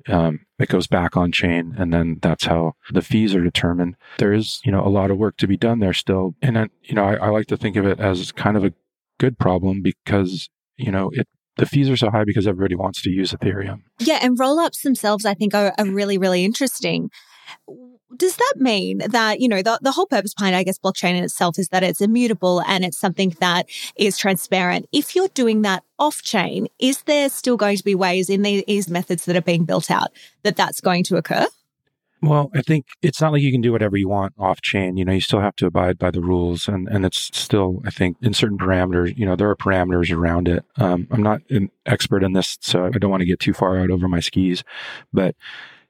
um, 0.07 0.39
it 0.59 0.69
goes 0.69 0.87
back 0.87 1.15
on 1.17 1.31
chain 1.31 1.75
and 1.77 1.93
then 1.93 2.19
that's 2.21 2.45
how 2.45 2.73
the 2.91 3.01
fees 3.01 3.35
are 3.35 3.43
determined. 3.43 3.95
There 4.17 4.33
is 4.33 4.61
you 4.63 4.71
know 4.71 4.85
a 4.85 4.89
lot 4.89 5.11
of 5.11 5.17
work 5.17 5.37
to 5.37 5.47
be 5.47 5.57
done 5.57 5.79
there 5.79 5.93
still. 5.93 6.35
And 6.41 6.55
then, 6.55 6.69
you 6.83 6.95
know 6.95 7.03
I, 7.03 7.15
I 7.15 7.29
like 7.29 7.47
to 7.47 7.57
think 7.57 7.75
of 7.75 7.85
it 7.85 7.99
as 7.99 8.31
kind 8.31 8.57
of 8.57 8.63
a 8.63 8.73
good 9.19 9.37
problem 9.37 9.81
because 9.81 10.49
you 10.77 10.91
know 10.91 11.09
it 11.13 11.27
the 11.57 11.65
fees 11.65 11.89
are 11.89 11.97
so 11.97 12.11
high 12.11 12.23
because 12.23 12.47
everybody 12.47 12.75
wants 12.75 13.01
to 13.01 13.09
use 13.09 13.31
ethereum. 13.31 13.81
Yeah 13.99 14.19
and 14.21 14.37
roll-ups 14.39 14.81
themselves 14.83 15.25
i 15.25 15.33
think 15.33 15.53
are, 15.53 15.73
are 15.77 15.85
really 15.85 16.17
really 16.17 16.45
interesting 16.45 17.09
does 18.15 18.35
that 18.37 18.53
mean 18.57 18.99
that, 19.09 19.39
you 19.39 19.47
know, 19.47 19.61
the, 19.61 19.79
the 19.81 19.91
whole 19.91 20.05
purpose 20.05 20.33
behind, 20.33 20.55
I 20.55 20.63
guess, 20.63 20.79
blockchain 20.79 21.15
in 21.15 21.23
itself 21.23 21.59
is 21.59 21.69
that 21.69 21.83
it's 21.83 22.01
immutable 22.01 22.61
and 22.61 22.85
it's 22.85 22.97
something 22.97 23.35
that 23.39 23.67
is 23.95 24.17
transparent. 24.17 24.87
If 24.91 25.15
you're 25.15 25.27
doing 25.29 25.61
that 25.63 25.83
off 25.99 26.21
chain, 26.21 26.67
is 26.79 27.01
there 27.03 27.29
still 27.29 27.57
going 27.57 27.77
to 27.77 27.83
be 27.83 27.95
ways 27.95 28.29
in 28.29 28.41
these 28.41 28.89
methods 28.89 29.25
that 29.25 29.35
are 29.35 29.41
being 29.41 29.65
built 29.65 29.91
out 29.91 30.09
that 30.43 30.55
that's 30.55 30.81
going 30.81 31.03
to 31.05 31.17
occur? 31.17 31.47
Well, 32.21 32.49
I 32.55 32.61
think 32.61 32.87
it's 33.03 33.21
not 33.21 33.31
like 33.31 33.43
you 33.43 33.51
can 33.51 33.61
do 33.61 33.71
whatever 33.71 33.95
you 33.95 34.09
want 34.09 34.33
off 34.39 34.61
chain. 34.61 34.97
You 34.97 35.05
know, 35.05 35.13
you 35.13 35.21
still 35.21 35.39
have 35.39 35.55
to 35.57 35.67
abide 35.67 35.99
by 35.99 36.09
the 36.09 36.21
rules, 36.21 36.67
and 36.67 36.87
and 36.87 37.05
it's 37.05 37.29
still, 37.37 37.79
I 37.85 37.91
think, 37.91 38.17
in 38.23 38.33
certain 38.33 38.57
parameters. 38.57 39.15
You 39.15 39.27
know, 39.27 39.35
there 39.35 39.49
are 39.51 39.55
parameters 39.55 40.11
around 40.11 40.47
it. 40.47 40.65
Um, 40.77 41.07
I'm 41.11 41.21
not 41.21 41.41
an 41.51 41.69
expert 41.85 42.23
in 42.23 42.33
this, 42.33 42.57
so 42.59 42.85
I 42.85 42.97
don't 42.97 43.11
want 43.11 43.21
to 43.21 43.27
get 43.27 43.39
too 43.39 43.53
far 43.53 43.77
out 43.77 43.91
over 43.91 44.07
my 44.07 44.19
skis, 44.19 44.63
but 45.13 45.35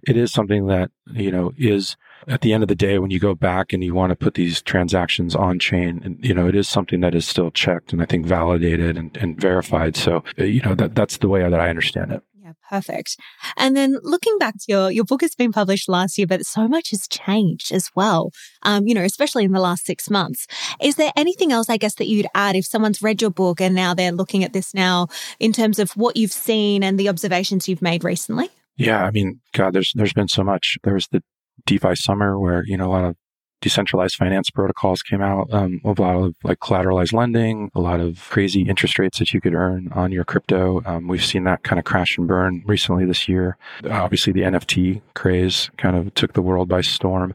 it 0.08 0.18
is 0.18 0.32
something 0.32 0.68
that 0.68 0.92
you 1.12 1.32
know 1.32 1.54
is 1.58 1.96
at 2.28 2.42
the 2.42 2.54
end 2.54 2.64
of 2.64 2.70
the 2.70 2.76
day, 2.76 3.00
when 3.00 3.12
you 3.12 3.20
go 3.20 3.36
back 3.36 3.74
and 3.74 3.84
you 3.84 3.94
want 3.94 4.10
to 4.10 4.16
put 4.16 4.34
these 4.34 4.62
transactions 4.62 5.36
on 5.36 5.60
chain, 5.60 6.02
and 6.04 6.24
you 6.24 6.34
know, 6.34 6.48
it 6.48 6.56
is 6.56 6.68
something 6.68 7.00
that 7.02 7.16
is 7.16 7.28
still 7.28 7.52
checked 7.52 7.94
and 7.94 8.02
I 8.02 8.06
think 8.06 8.26
validated 8.26 8.98
and, 8.98 9.16
and 9.18 9.40
verified. 9.40 9.96
So, 9.96 10.24
uh, 10.40 10.44
you 10.44 10.62
know, 10.62 10.76
that 10.76 10.96
that's 10.96 11.18
the 11.18 11.30
way 11.30 11.48
that 11.48 11.60
I 11.60 11.70
understand 11.70 12.12
it. 12.12 12.24
Yeah, 12.44 12.54
perfect. 12.70 13.18
And 13.56 13.76
then 13.76 13.98
looking 14.04 14.38
back 14.38 14.56
to 14.56 14.66
your 14.68 14.92
your 14.92 15.04
book 15.06 15.22
has 15.22 15.36
been 15.36 15.52
published 15.52 15.88
last 15.88 16.18
year, 16.18 16.28
but 16.28 16.46
so 16.46 16.68
much 16.68 16.92
has 16.92 17.08
changed 17.08 17.72
as 17.72 17.90
well. 17.96 18.32
Um, 18.64 18.88
you 18.88 18.94
know, 18.94 19.04
especially 19.04 19.46
in 19.46 19.52
the 19.52 19.62
last 19.62 19.86
six 19.86 20.10
months. 20.10 20.48
Is 20.82 20.96
there 20.96 21.12
anything 21.16 21.52
else, 21.52 21.70
I 21.70 21.78
guess, 21.78 21.96
that 21.96 22.08
you'd 22.08 22.28
add 22.36 22.56
if 22.56 22.66
someone's 22.66 23.02
read 23.02 23.22
your 23.22 23.32
book 23.32 23.62
and 23.62 23.76
now 23.76 23.94
they're 23.94 24.12
looking 24.12 24.44
at 24.44 24.54
this 24.54 24.74
now 24.74 25.08
in 25.40 25.54
terms 25.54 25.80
of 25.80 25.92
what 25.92 26.18
you've 26.18 26.34
seen 26.34 26.84
and 26.84 27.00
the 27.00 27.10
observations 27.10 27.68
you've 27.68 27.82
made 27.82 28.04
recently? 28.04 28.50
Yeah, 28.78 29.04
I 29.04 29.12
mean, 29.12 29.42
God, 29.54 29.74
there's 29.74 29.92
there's 29.96 30.14
been 30.14 30.28
so 30.28 30.44
much. 30.44 30.78
There 30.84 30.94
was 30.94 31.08
the 31.08 31.24
DeFi 31.66 31.96
summer 31.96 32.40
where, 32.40 32.64
you 32.66 32.78
know, 32.78 32.88
a 32.88 32.94
lot 32.94 33.04
of 33.04 33.16
decentralized 33.60 34.16
finance 34.16 34.52
protocols 34.52 35.02
came 35.02 35.22
out, 35.22 35.52
um, 35.52 35.82
a 35.84 36.00
lot 36.00 36.16
of 36.16 36.36
like 36.44 36.60
collateralized 36.60 37.14
lending, 37.14 37.72
a 37.74 37.82
lot 37.82 38.00
of 38.00 38.28
crazy 38.30 38.62
interest 38.62 39.00
rates 39.00 39.18
that 39.18 39.34
you 39.34 39.42
could 39.42 39.56
earn 39.56 39.90
on 39.94 40.12
your 40.12 40.24
crypto. 40.24 40.82
Um, 40.86 41.08
we've 41.08 41.26
seen 41.26 41.44
that 41.46 41.64
kind 41.64 41.80
of 41.80 41.86
crash 41.86 42.18
and 42.18 42.28
burn 42.28 42.64
recently 42.68 43.06
this 43.06 43.28
year. 43.28 43.58
Obviously, 43.90 44.32
the 44.32 44.42
NFT 44.42 45.02
craze 45.16 45.72
kind 45.78 45.96
of 45.96 46.14
took 46.14 46.34
the 46.34 46.42
world 46.42 46.70
by 46.70 46.82
storm. 46.82 47.34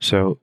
So 0.00 0.38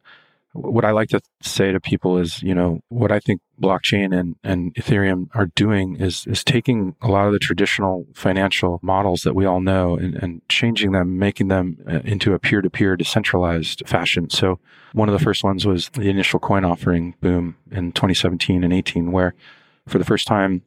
what 0.57 0.85
I 0.85 0.91
like 0.91 1.09
to 1.09 1.21
say 1.41 1.71
to 1.71 1.79
people 1.79 2.17
is, 2.17 2.41
you 2.41 2.55
know, 2.55 2.81
what 2.89 3.11
I 3.11 3.19
think 3.19 3.41
blockchain 3.61 4.17
and, 4.17 4.35
and 4.43 4.73
Ethereum 4.75 5.27
are 5.33 5.47
doing 5.55 5.97
is 5.97 6.25
is 6.27 6.43
taking 6.43 6.95
a 7.01 7.07
lot 7.07 7.27
of 7.27 7.33
the 7.33 7.39
traditional 7.39 8.05
financial 8.13 8.79
models 8.81 9.21
that 9.21 9.35
we 9.35 9.45
all 9.45 9.61
know 9.61 9.95
and, 9.95 10.15
and 10.15 10.41
changing 10.49 10.91
them, 10.91 11.19
making 11.19 11.47
them 11.47 11.77
uh, 11.87 11.99
into 12.03 12.33
a 12.33 12.39
peer-to-peer 12.39 12.95
decentralized 12.95 13.83
fashion. 13.87 14.29
So 14.29 14.59
one 14.93 15.09
of 15.09 15.13
the 15.17 15.23
first 15.23 15.43
ones 15.43 15.65
was 15.65 15.89
the 15.89 16.09
initial 16.09 16.39
coin 16.39 16.65
offering 16.65 17.15
boom 17.21 17.55
in 17.71 17.91
2017 17.91 18.63
and 18.63 18.73
18, 18.73 19.11
where 19.11 19.35
for 19.87 19.99
the 19.99 20.05
first 20.05 20.27
time 20.27 20.63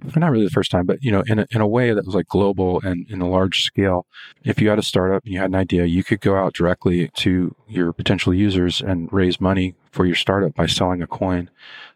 not 0.00 0.30
really 0.30 0.44
the 0.44 0.50
first 0.50 0.70
time, 0.70 0.86
but 0.86 1.02
you 1.02 1.10
know, 1.10 1.22
in 1.26 1.40
a, 1.40 1.46
in 1.50 1.60
a 1.60 1.66
way 1.66 1.92
that 1.92 2.06
was 2.06 2.14
like 2.14 2.28
global 2.28 2.80
and 2.80 3.08
in 3.10 3.20
a 3.20 3.28
large 3.28 3.64
scale. 3.64 4.06
If 4.44 4.60
you 4.60 4.68
had 4.68 4.78
a 4.78 4.82
startup 4.82 5.24
and 5.24 5.32
you 5.32 5.40
had 5.40 5.50
an 5.50 5.56
idea, 5.56 5.84
you 5.84 6.04
could 6.04 6.20
go 6.20 6.36
out 6.36 6.54
directly 6.54 7.08
to 7.14 7.54
your 7.66 7.92
potential 7.92 8.32
users 8.32 8.80
and 8.80 9.12
raise 9.12 9.40
money 9.40 9.74
for 9.90 10.06
your 10.06 10.14
startup 10.14 10.54
by 10.54 10.66
selling 10.66 11.02
a 11.02 11.06
coin. 11.06 11.50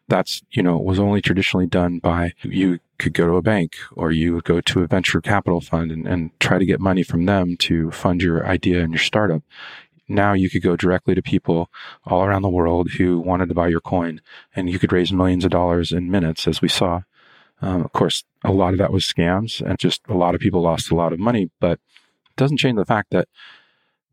That's, 0.09 0.43
you 0.51 0.63
know, 0.63 0.79
was 0.79 0.99
only 0.99 1.21
traditionally 1.21 1.67
done 1.67 2.01
by 2.01 2.35
you 2.43 2.81
could 2.99 3.15
go 3.15 3.27
to 3.27 3.37
a 3.37 3.43
bank 3.43 3.77
or 3.93 4.11
you 4.13 4.35
would 4.35 4.45
go 4.45 4.61
to 4.61 4.83
a 4.83 4.87
venture 4.87 5.21
capital 5.21 5.61
fund 5.61 5.91
and, 5.91 6.07
and 6.07 6.39
try 6.41 6.59
to 6.59 6.67
get 6.67 6.81
money 6.81 7.03
from 7.03 7.27
them 7.27 7.57
to 7.59 7.91
fund 7.91 8.23
your 8.23 8.47
idea 8.47 8.83
and 8.83 8.93
your 8.93 9.01
startup 9.01 9.43
now 10.09 10.33
you 10.33 10.51
could 10.51 10.63
go 10.63 10.77
directly 10.77 11.15
to 11.15 11.23
people 11.23 11.71
all 12.05 12.23
around 12.23 12.43
the 12.43 12.49
world 12.49 12.91
who 12.93 13.19
wanted 13.19 13.49
to 13.49 13.55
buy 13.55 13.69
your 13.69 13.81
coin 13.81 14.21
and 14.55 14.69
you 14.69 14.79
could 14.79 14.93
raise 14.93 15.13
millions 15.13 15.45
of 15.45 15.51
dollars 15.51 15.93
in 15.93 16.11
minutes 16.11 16.47
as 16.47 16.61
we 16.61 16.69
saw 16.69 17.01
um, 17.63 17.85
of 17.85 17.93
course, 17.93 18.25
a 18.45 18.53
lot 18.53 18.75
of 18.75 18.79
that 18.79 18.93
was 18.93 19.05
scams 19.05 19.61
and 19.61 19.79
just 19.79 20.03
a 20.09 20.15
lot 20.15 20.35
of 20.35 20.41
people 20.41 20.61
lost 20.61 20.91
a 20.91 20.97
lot 20.97 21.13
of 21.13 21.19
money, 21.19 21.51
but 21.61 21.73
it 21.73 22.37
doesn't 22.37 22.59
change 22.59 22.77
the 22.77 22.85
fact 22.85 23.11
that 23.11 23.29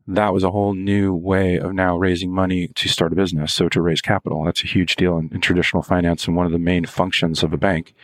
that 0.06 0.32
was 0.32 0.44
a 0.44 0.50
whole 0.50 0.74
new 0.74 1.14
way 1.14 1.58
of 1.58 1.72
now 1.74 1.96
raising 1.96 2.32
money 2.32 2.68
to 2.68 2.88
start 2.88 3.12
a 3.12 3.16
business. 3.16 3.52
So 3.52 3.68
to 3.68 3.82
raise 3.82 4.00
capital, 4.00 4.44
that's 4.44 4.64
a 4.64 4.68
huge 4.68 4.96
deal 4.96 5.18
in, 5.18 5.30
in 5.32 5.40
traditional 5.40 5.82
finance 5.82 6.26
and 6.26 6.36
one 6.36 6.46
of 6.46 6.52
the 6.52 6.58
main 6.58 6.86
functions 6.86 7.42
of 7.42 7.52
a 7.52 7.58
bank. 7.58 7.94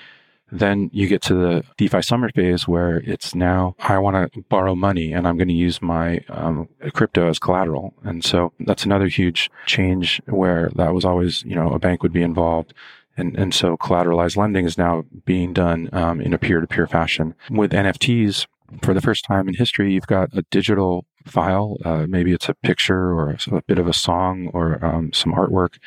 Then 0.53 0.91
you 0.93 1.09
get 1.09 1.23
to 1.23 1.35
the 1.35 1.65
DeFi 1.77 2.03
summer 2.03 2.31
phase 2.31 2.69
where 2.69 2.99
it's 2.99 3.35
now, 3.35 3.75
I 3.81 3.99
want 3.99 4.33
to 4.33 4.43
borrow 4.43 4.77
money 4.77 5.13
and 5.13 5.27
I'm 5.27 5.37
going 5.37 5.49
to 5.49 5.55
use 5.55 5.83
my 5.83 6.21
um, 6.29 6.69
crypto 6.93 7.29
as 7.29 7.41
collateral. 7.41 7.95
And 8.05 8.25
so 8.25 8.53
that's 8.61 8.85
another 8.85 9.09
huge 9.09 9.51
change 9.67 10.23
where 10.27 10.71
that 10.77 10.95
was 10.95 11.05
always, 11.05 11.43
you 11.43 11.57
know, 11.57 11.73
a 11.73 11.81
bank 11.81 12.05
would 12.05 12.13
be 12.13 12.23
involved. 12.23 12.75
And, 13.17 13.37
and 13.37 13.55
so 13.55 13.77
collateralized 13.77 14.37
lending 14.37 14.67
is 14.67 14.77
now 14.77 15.05
being 15.25 15.53
done 15.53 15.89
um, 15.93 16.21
in 16.21 16.35
a 16.35 16.39
peer 16.39 16.61
to 16.61 16.67
peer 16.67 16.87
fashion. 16.87 17.35
With 17.51 17.73
NFTs, 17.73 18.47
for 18.83 18.95
the 18.95 19.01
first 19.01 19.25
time 19.25 19.49
in 19.49 19.55
history, 19.55 19.93
you've 19.93 20.07
got 20.07 20.37
a 20.37 20.43
digital 20.51 21.07
file. 21.25 21.79
Uh, 21.85 22.07
maybe 22.09 22.33
it's 22.33 22.49
a 22.49 22.55
picture 22.55 23.13
or 23.13 23.37
a, 23.51 23.63
bit 23.63 23.79
of 23.79 23.87
a 23.87 23.93
song 23.93 24.51
or 24.53 24.85
um, 24.85 25.13
some 25.13 25.33
artwork 25.33 25.79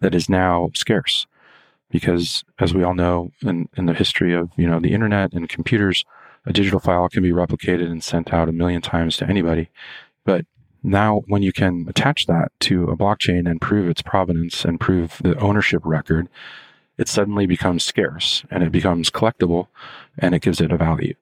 that 0.00 0.14
is 0.14 0.28
now 0.28 0.70
scarce. 0.74 1.26
Because 1.90 2.44
as 2.58 2.74
we 2.74 2.84
all 2.84 2.94
know 2.94 3.32
in, 3.42 3.68
in 3.76 3.86
the 3.86 3.94
history 3.94 4.34
of 4.34 4.50
you 4.56 4.66
know 4.66 4.78
the 4.78 4.92
internet 4.92 5.32
and 5.32 5.48
computers, 5.48 6.04
a 6.44 6.52
digital 6.52 6.80
file 6.80 7.08
can 7.08 7.22
be 7.22 7.30
replicated 7.30 7.90
and 7.90 8.04
sent 8.04 8.32
out 8.32 8.48
a 8.48 8.52
million 8.52 8.82
times 8.82 9.16
to 9.16 9.26
anybody. 9.26 9.70
But 10.24 10.44
now, 10.82 11.22
when 11.26 11.42
you 11.42 11.52
can 11.52 11.86
attach 11.88 12.26
that 12.26 12.52
to 12.60 12.84
a 12.84 12.96
blockchain 12.96 13.50
and 13.50 13.60
prove 13.60 13.88
its 13.88 14.02
provenance 14.02 14.64
and 14.64 14.78
prove 14.78 15.18
the 15.22 15.36
ownership 15.38 15.82
record, 15.84 16.28
it 16.98 17.08
suddenly 17.08 17.46
becomes 17.46 17.84
scarce 17.84 18.44
and 18.50 18.62
it 18.62 18.72
becomes 18.72 19.10
collectible 19.10 19.68
and 20.18 20.34
it 20.34 20.42
gives 20.42 20.60
it 20.60 20.72
a 20.72 20.76
value. 20.76 21.14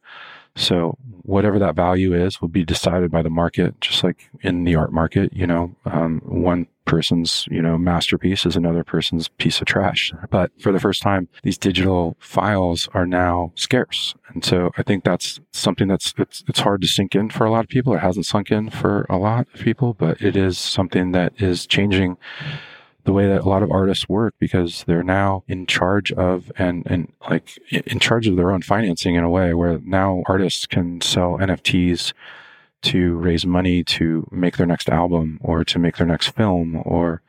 So 0.56 0.96
whatever 1.22 1.58
that 1.58 1.74
value 1.74 2.14
is 2.14 2.40
will 2.40 2.48
be 2.48 2.64
decided 2.64 3.10
by 3.10 3.20
the 3.20 3.30
market, 3.30 3.78
just 3.80 4.02
like 4.02 4.30
in 4.40 4.64
the 4.64 4.74
art 4.74 4.92
market. 4.92 5.32
You 5.34 5.46
know, 5.46 5.74
um, 5.84 6.22
one 6.24 6.66
person's 6.86 7.46
you 7.50 7.60
know 7.60 7.76
masterpiece 7.76 8.46
is 8.46 8.56
another 8.56 8.82
person's 8.82 9.28
piece 9.28 9.60
of 9.60 9.66
trash. 9.66 10.12
But 10.30 10.50
for 10.58 10.72
the 10.72 10.80
first 10.80 11.02
time, 11.02 11.28
these 11.42 11.58
digital 11.58 12.16
files 12.20 12.88
are 12.94 13.06
now 13.06 13.52
scarce, 13.54 14.14
and 14.28 14.44
so 14.44 14.70
I 14.78 14.82
think 14.82 15.04
that's 15.04 15.40
something 15.52 15.88
that's 15.88 16.14
it's, 16.16 16.42
it's 16.48 16.60
hard 16.60 16.80
to 16.80 16.88
sink 16.88 17.14
in 17.14 17.28
for 17.28 17.44
a 17.44 17.50
lot 17.50 17.64
of 17.64 17.68
people. 17.68 17.94
It 17.94 18.00
hasn't 18.00 18.26
sunk 18.26 18.50
in 18.50 18.70
for 18.70 19.04
a 19.10 19.18
lot 19.18 19.46
of 19.52 19.60
people, 19.60 19.92
but 19.92 20.22
it 20.22 20.36
is 20.36 20.56
something 20.56 21.12
that 21.12 21.34
is 21.40 21.66
changing 21.66 22.16
the 23.06 23.12
way 23.12 23.28
that 23.28 23.42
a 23.42 23.48
lot 23.48 23.62
of 23.62 23.70
artists 23.70 24.08
work 24.08 24.34
because 24.40 24.82
they're 24.84 25.02
now 25.02 25.44
in 25.46 25.64
charge 25.64 26.12
of 26.12 26.50
and 26.58 26.84
and 26.86 27.12
like 27.30 27.56
in 27.70 28.00
charge 28.00 28.26
of 28.26 28.36
their 28.36 28.50
own 28.50 28.62
financing 28.62 29.14
in 29.14 29.22
a 29.22 29.30
way 29.30 29.54
where 29.54 29.78
now 29.84 30.24
artists 30.26 30.66
can 30.66 31.00
sell 31.00 31.38
NFTs 31.38 32.12
to 32.82 33.16
raise 33.16 33.46
money 33.46 33.84
to 33.84 34.26
make 34.32 34.56
their 34.56 34.66
next 34.66 34.88
album 34.88 35.38
or 35.40 35.64
to 35.64 35.78
make 35.78 35.96
their 35.96 36.06
next 36.06 36.30
film 36.30 36.82
or 36.84 37.22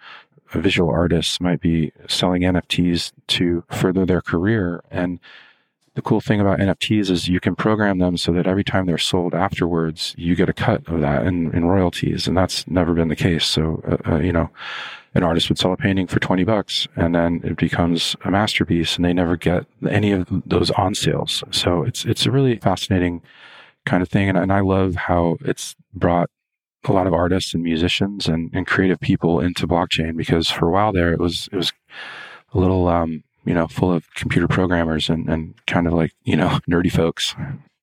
visual 0.51 0.89
artists 0.89 1.39
might 1.39 1.61
be 1.61 1.91
selling 2.07 2.41
NFTs 2.41 3.11
to 3.27 3.63
further 3.69 4.05
their 4.05 4.21
career. 4.21 4.83
And 4.89 5.19
the 5.93 6.01
cool 6.01 6.21
thing 6.21 6.39
about 6.39 6.59
NFTs 6.59 7.09
is 7.09 7.27
you 7.27 7.39
can 7.39 7.55
program 7.55 7.99
them 7.99 8.17
so 8.17 8.31
that 8.33 8.47
every 8.47 8.63
time 8.63 8.85
they're 8.85 8.97
sold 8.97 9.33
afterwards, 9.33 10.15
you 10.17 10.35
get 10.35 10.49
a 10.49 10.53
cut 10.53 10.87
of 10.87 11.01
that 11.01 11.25
in, 11.25 11.53
in 11.55 11.65
royalties. 11.65 12.27
And 12.27 12.37
that's 12.37 12.67
never 12.67 12.93
been 12.93 13.09
the 13.09 13.15
case. 13.15 13.45
So, 13.45 13.81
uh, 13.87 14.13
uh, 14.13 14.19
you 14.19 14.31
know, 14.31 14.49
an 15.17 15.23
artist 15.23 15.49
would 15.49 15.57
sell 15.57 15.73
a 15.73 15.77
painting 15.77 16.05
for 16.05 16.19
20 16.19 16.43
bucks 16.43 16.87
and 16.95 17.15
then 17.15 17.41
it 17.43 17.57
becomes 17.57 18.15
a 18.23 18.31
masterpiece 18.31 18.95
and 18.95 19.03
they 19.03 19.13
never 19.13 19.35
get 19.35 19.65
any 19.89 20.11
of 20.11 20.27
those 20.45 20.69
on 20.71 20.93
sales. 20.93 21.43
So 21.51 21.83
it's, 21.83 22.05
it's 22.05 22.25
a 22.25 22.31
really 22.31 22.57
fascinating 22.57 23.23
kind 23.85 24.03
of 24.03 24.09
thing. 24.09 24.29
And, 24.29 24.37
and 24.37 24.53
I 24.53 24.59
love 24.59 24.95
how 24.95 25.37
it's 25.41 25.75
brought 25.93 26.29
a 26.85 26.93
lot 26.93 27.07
of 27.07 27.13
artists 27.13 27.53
and 27.53 27.63
musicians 27.63 28.27
and, 28.27 28.51
and 28.53 28.67
creative 28.67 28.99
people 28.99 29.39
into 29.39 29.67
blockchain 29.67 30.15
because 30.15 30.49
for 30.49 30.67
a 30.67 30.71
while 30.71 30.93
there 30.93 31.11
it 31.11 31.19
was, 31.19 31.49
it 31.51 31.55
was 31.55 31.73
a 32.53 32.59
little, 32.59 32.87
um, 32.87 33.23
you 33.43 33.55
know, 33.55 33.67
full 33.67 33.91
of 33.91 34.13
computer 34.13 34.47
programmers 34.47 35.09
and, 35.09 35.27
and 35.27 35.55
kind 35.65 35.87
of 35.87 35.93
like, 35.93 36.11
you 36.23 36.35
know, 36.35 36.59
nerdy 36.69 36.91
folks. 36.91 37.35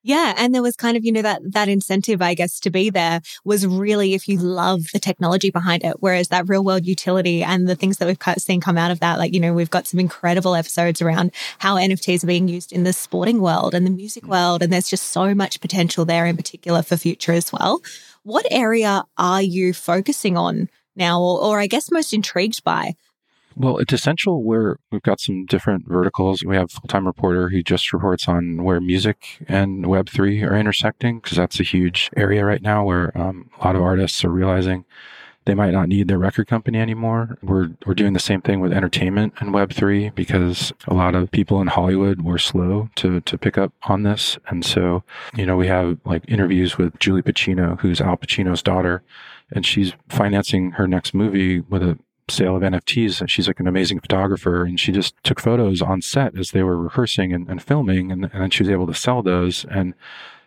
Yeah. 0.07 0.35
And 0.37 0.55
there 0.55 0.62
was 0.62 0.77
kind 0.77 0.99
of, 0.99 1.05
you 1.05 1.12
know, 1.12 1.23
that, 1.23 1.40
that 1.53 1.71
incentive, 1.71 2.21
I 2.21 2.35
guess, 2.35 2.61
to 2.61 2.71
be 2.71 2.90
there 2.90 3.23
was 3.43 3.67
really 3.67 4.12
if 4.12 4.29
you 4.29 4.37
love 4.37 4.83
the 4.93 4.99
technology 4.99 5.51
behind 5.51 5.83
it. 5.83 5.97
Whereas 6.01 6.29
that 6.29 6.47
real 6.47 6.62
world 6.62 6.85
utility 6.87 7.43
and 7.43 7.67
the 7.67 7.75
things 7.75 7.97
that 7.97 8.07
we've 8.07 8.35
seen 8.37 8.61
come 8.61 8.77
out 8.77 8.90
of 8.90 9.01
that, 9.01 9.19
like, 9.19 9.33
you 9.33 9.40
know, 9.40 9.55
we've 9.55 9.71
got 9.71 9.87
some 9.87 9.99
incredible 9.99 10.55
episodes 10.55 11.01
around 11.01 11.33
how 11.59 11.77
NFTs 11.77 12.23
are 12.23 12.27
being 12.27 12.49
used 12.49 12.71
in 12.71 12.85
the 12.85 12.93
sporting 12.93 13.40
world 13.40 13.73
and 13.73 13.87
the 13.87 13.90
music 13.90 14.25
mm. 14.25 14.29
world. 14.29 14.62
And 14.62 14.71
there's 14.71 14.90
just 14.90 15.09
so 15.09 15.35
much 15.35 15.62
potential 15.62 16.05
there 16.05 16.27
in 16.27 16.37
particular 16.37 16.83
for 16.83 16.99
future 16.99 17.33
as 17.33 17.51
well. 17.51 17.81
What 18.25 18.45
area 18.51 19.05
are 19.17 19.43
you 19.43 19.73
focusing 19.73 20.37
on 20.37 20.69
now, 20.95 21.23
or, 21.23 21.40
or 21.40 21.61
I 21.61 21.67
guess 21.67 21.90
most 21.90 22.12
intrigued 22.12 22.62
by? 22.62 22.95
Well, 23.57 23.79
it's 23.79 23.93
essential 23.93 24.43
where 24.43 24.79
we've 24.90 25.03
got 25.03 25.21
some 25.21 25.47
different 25.47 25.87
verticals. 25.87 26.43
We 26.45 26.57
have 26.57 26.73
full 26.73 26.88
time 26.88 27.07
reporter 27.07 27.51
who 27.51 27.62
just 27.62 27.93
reports 27.93 28.27
on 28.29 28.64
where 28.64 28.81
music 28.81 29.45
and 29.47 29.85
Web3 29.85 30.43
are 30.49 30.57
intersecting, 30.57 31.21
because 31.21 31.37
that's 31.37 31.61
a 31.61 31.64
huge 31.64 32.11
area 32.17 32.45
right 32.45 32.62
now 32.62 32.85
where 32.85 33.17
um, 33.17 33.51
a 33.61 33.64
lot 33.64 33.77
of 33.77 33.83
artists 33.83 34.25
are 34.25 34.31
realizing 34.31 34.85
they 35.45 35.55
might 35.55 35.73
not 35.73 35.88
need 35.88 36.09
their 36.09 36.19
record 36.19 36.47
company 36.47 36.79
anymore. 36.79 37.38
We're, 37.43 37.71
we're 37.87 37.95
doing 37.95 38.14
the 38.14 38.19
same 38.19 38.40
thing 38.40 38.61
with 38.61 38.73
entertainment 38.73 39.35
and 39.38 39.51
Web3 39.51 40.14
because 40.14 40.73
a 40.88 40.95
lot 40.95 41.14
of 41.14 41.31
people 41.31 41.61
in 41.61 41.67
Hollywood 41.69 42.23
were 42.23 42.38
slow 42.38 42.88
to, 42.97 43.21
to 43.21 43.38
pick 43.38 43.59
up 43.59 43.73
on 43.85 44.03
this. 44.03 44.38
And 44.49 44.64
so, 44.64 45.05
you 45.37 45.45
know, 45.45 45.57
we 45.57 45.67
have 45.67 45.99
like 46.05 46.25
interviews 46.29 46.79
with 46.79 46.99
Julie 46.99 47.23
Pacino, 47.23 47.79
who's 47.81 48.01
Al 48.01 48.17
Pacino's 48.17 48.62
daughter, 48.62 49.03
and 49.53 49.67
she's 49.67 49.93
financing 50.09 50.73
her 50.73 50.88
next 50.88 51.12
movie 51.12 51.61
with 51.61 51.83
a 51.83 51.99
sale 52.28 52.56
of 52.56 52.62
NFTs. 52.62 53.28
She's 53.28 53.46
like 53.46 53.60
an 53.60 53.66
amazing 53.66 54.00
photographer 54.00 54.64
and 54.64 54.78
she 54.78 54.92
just 54.92 55.14
took 55.24 55.40
photos 55.40 55.82
on 55.82 56.02
set 56.02 56.38
as 56.38 56.50
they 56.50 56.62
were 56.62 56.78
rehearsing 56.78 57.32
and, 57.32 57.48
and 57.48 57.62
filming 57.62 58.10
and, 58.10 58.24
and 58.24 58.42
then 58.42 58.50
she 58.50 58.62
was 58.62 58.70
able 58.70 58.87
to 58.87 58.94
sell 58.94 59.22
those. 59.22 59.64
And 59.70 59.94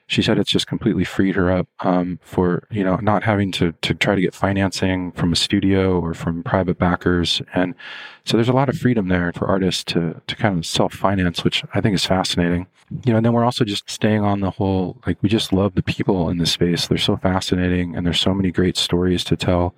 she 0.10 0.22
said 0.22 0.40
it's 0.40 0.52
just 0.52 0.68
completely 0.68 1.04
freed 1.04 1.36
her 1.36 1.52
up 1.52 1.68
um, 1.82 2.18
for, 2.24 2.66
you 2.72 2.84
know, 2.84 2.96
not 2.96 3.24
having 3.24 3.52
to, 3.52 3.74
to 3.82 3.94
try 3.94 4.16
to 4.16 4.22
get 4.22 4.34
financing 4.34 5.12
from 5.12 5.34
a 5.34 5.36
studio 5.36 6.00
or 6.00 6.14
from 6.14 6.44
private 6.44 6.80
backers. 6.80 7.42
And 7.54 7.76
so 8.24 8.38
there's 8.38 8.48
a 8.48 8.54
lot 8.54 8.70
of 8.70 8.78
freedom 8.78 9.10
there 9.10 9.34
for 9.34 9.48
artists 9.48 9.84
to, 9.86 10.20
to 10.26 10.36
kind 10.38 10.58
of 10.58 10.66
self 10.66 10.94
finance, 10.94 11.44
which 11.44 11.64
I 11.74 11.82
think 11.82 11.94
is 11.94 12.06
fascinating. 12.06 12.68
You 13.06 13.12
know, 13.12 13.18
and 13.18 13.26
then 13.26 13.34
we're 13.34 13.44
also 13.44 13.66
just 13.66 13.90
staying 13.90 14.24
on 14.24 14.40
the 14.40 14.52
whole, 14.52 14.98
like 15.06 15.22
we 15.22 15.28
just 15.28 15.52
love 15.52 15.76
the 15.76 15.84
people 15.84 16.30
in 16.30 16.38
this 16.38 16.54
space. 16.54 16.88
They're 16.88 16.98
so 16.98 17.18
fascinating 17.18 17.96
and 17.96 18.06
there's 18.06 18.22
so 18.22 18.34
many 18.34 18.50
great 18.50 18.78
stories 18.78 19.26
to 19.26 19.36
tell 19.36 19.76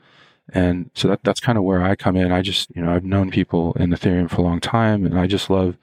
and 0.53 0.89
so 0.95 1.07
that 1.07 1.23
that's 1.23 1.39
kind 1.39 1.57
of 1.57 1.63
where 1.63 1.81
I 1.81 1.95
come 1.95 2.15
in. 2.15 2.31
I 2.31 2.41
just, 2.41 2.69
you 2.75 2.81
know, 2.81 2.93
I've 2.93 3.03
known 3.03 3.31
people 3.31 3.73
in 3.73 3.91
Ethereum 3.91 4.29
for 4.29 4.37
a 4.37 4.43
long 4.43 4.59
time 4.59 5.05
and 5.05 5.19
I 5.19 5.27
just 5.27 5.49
love 5.49 5.77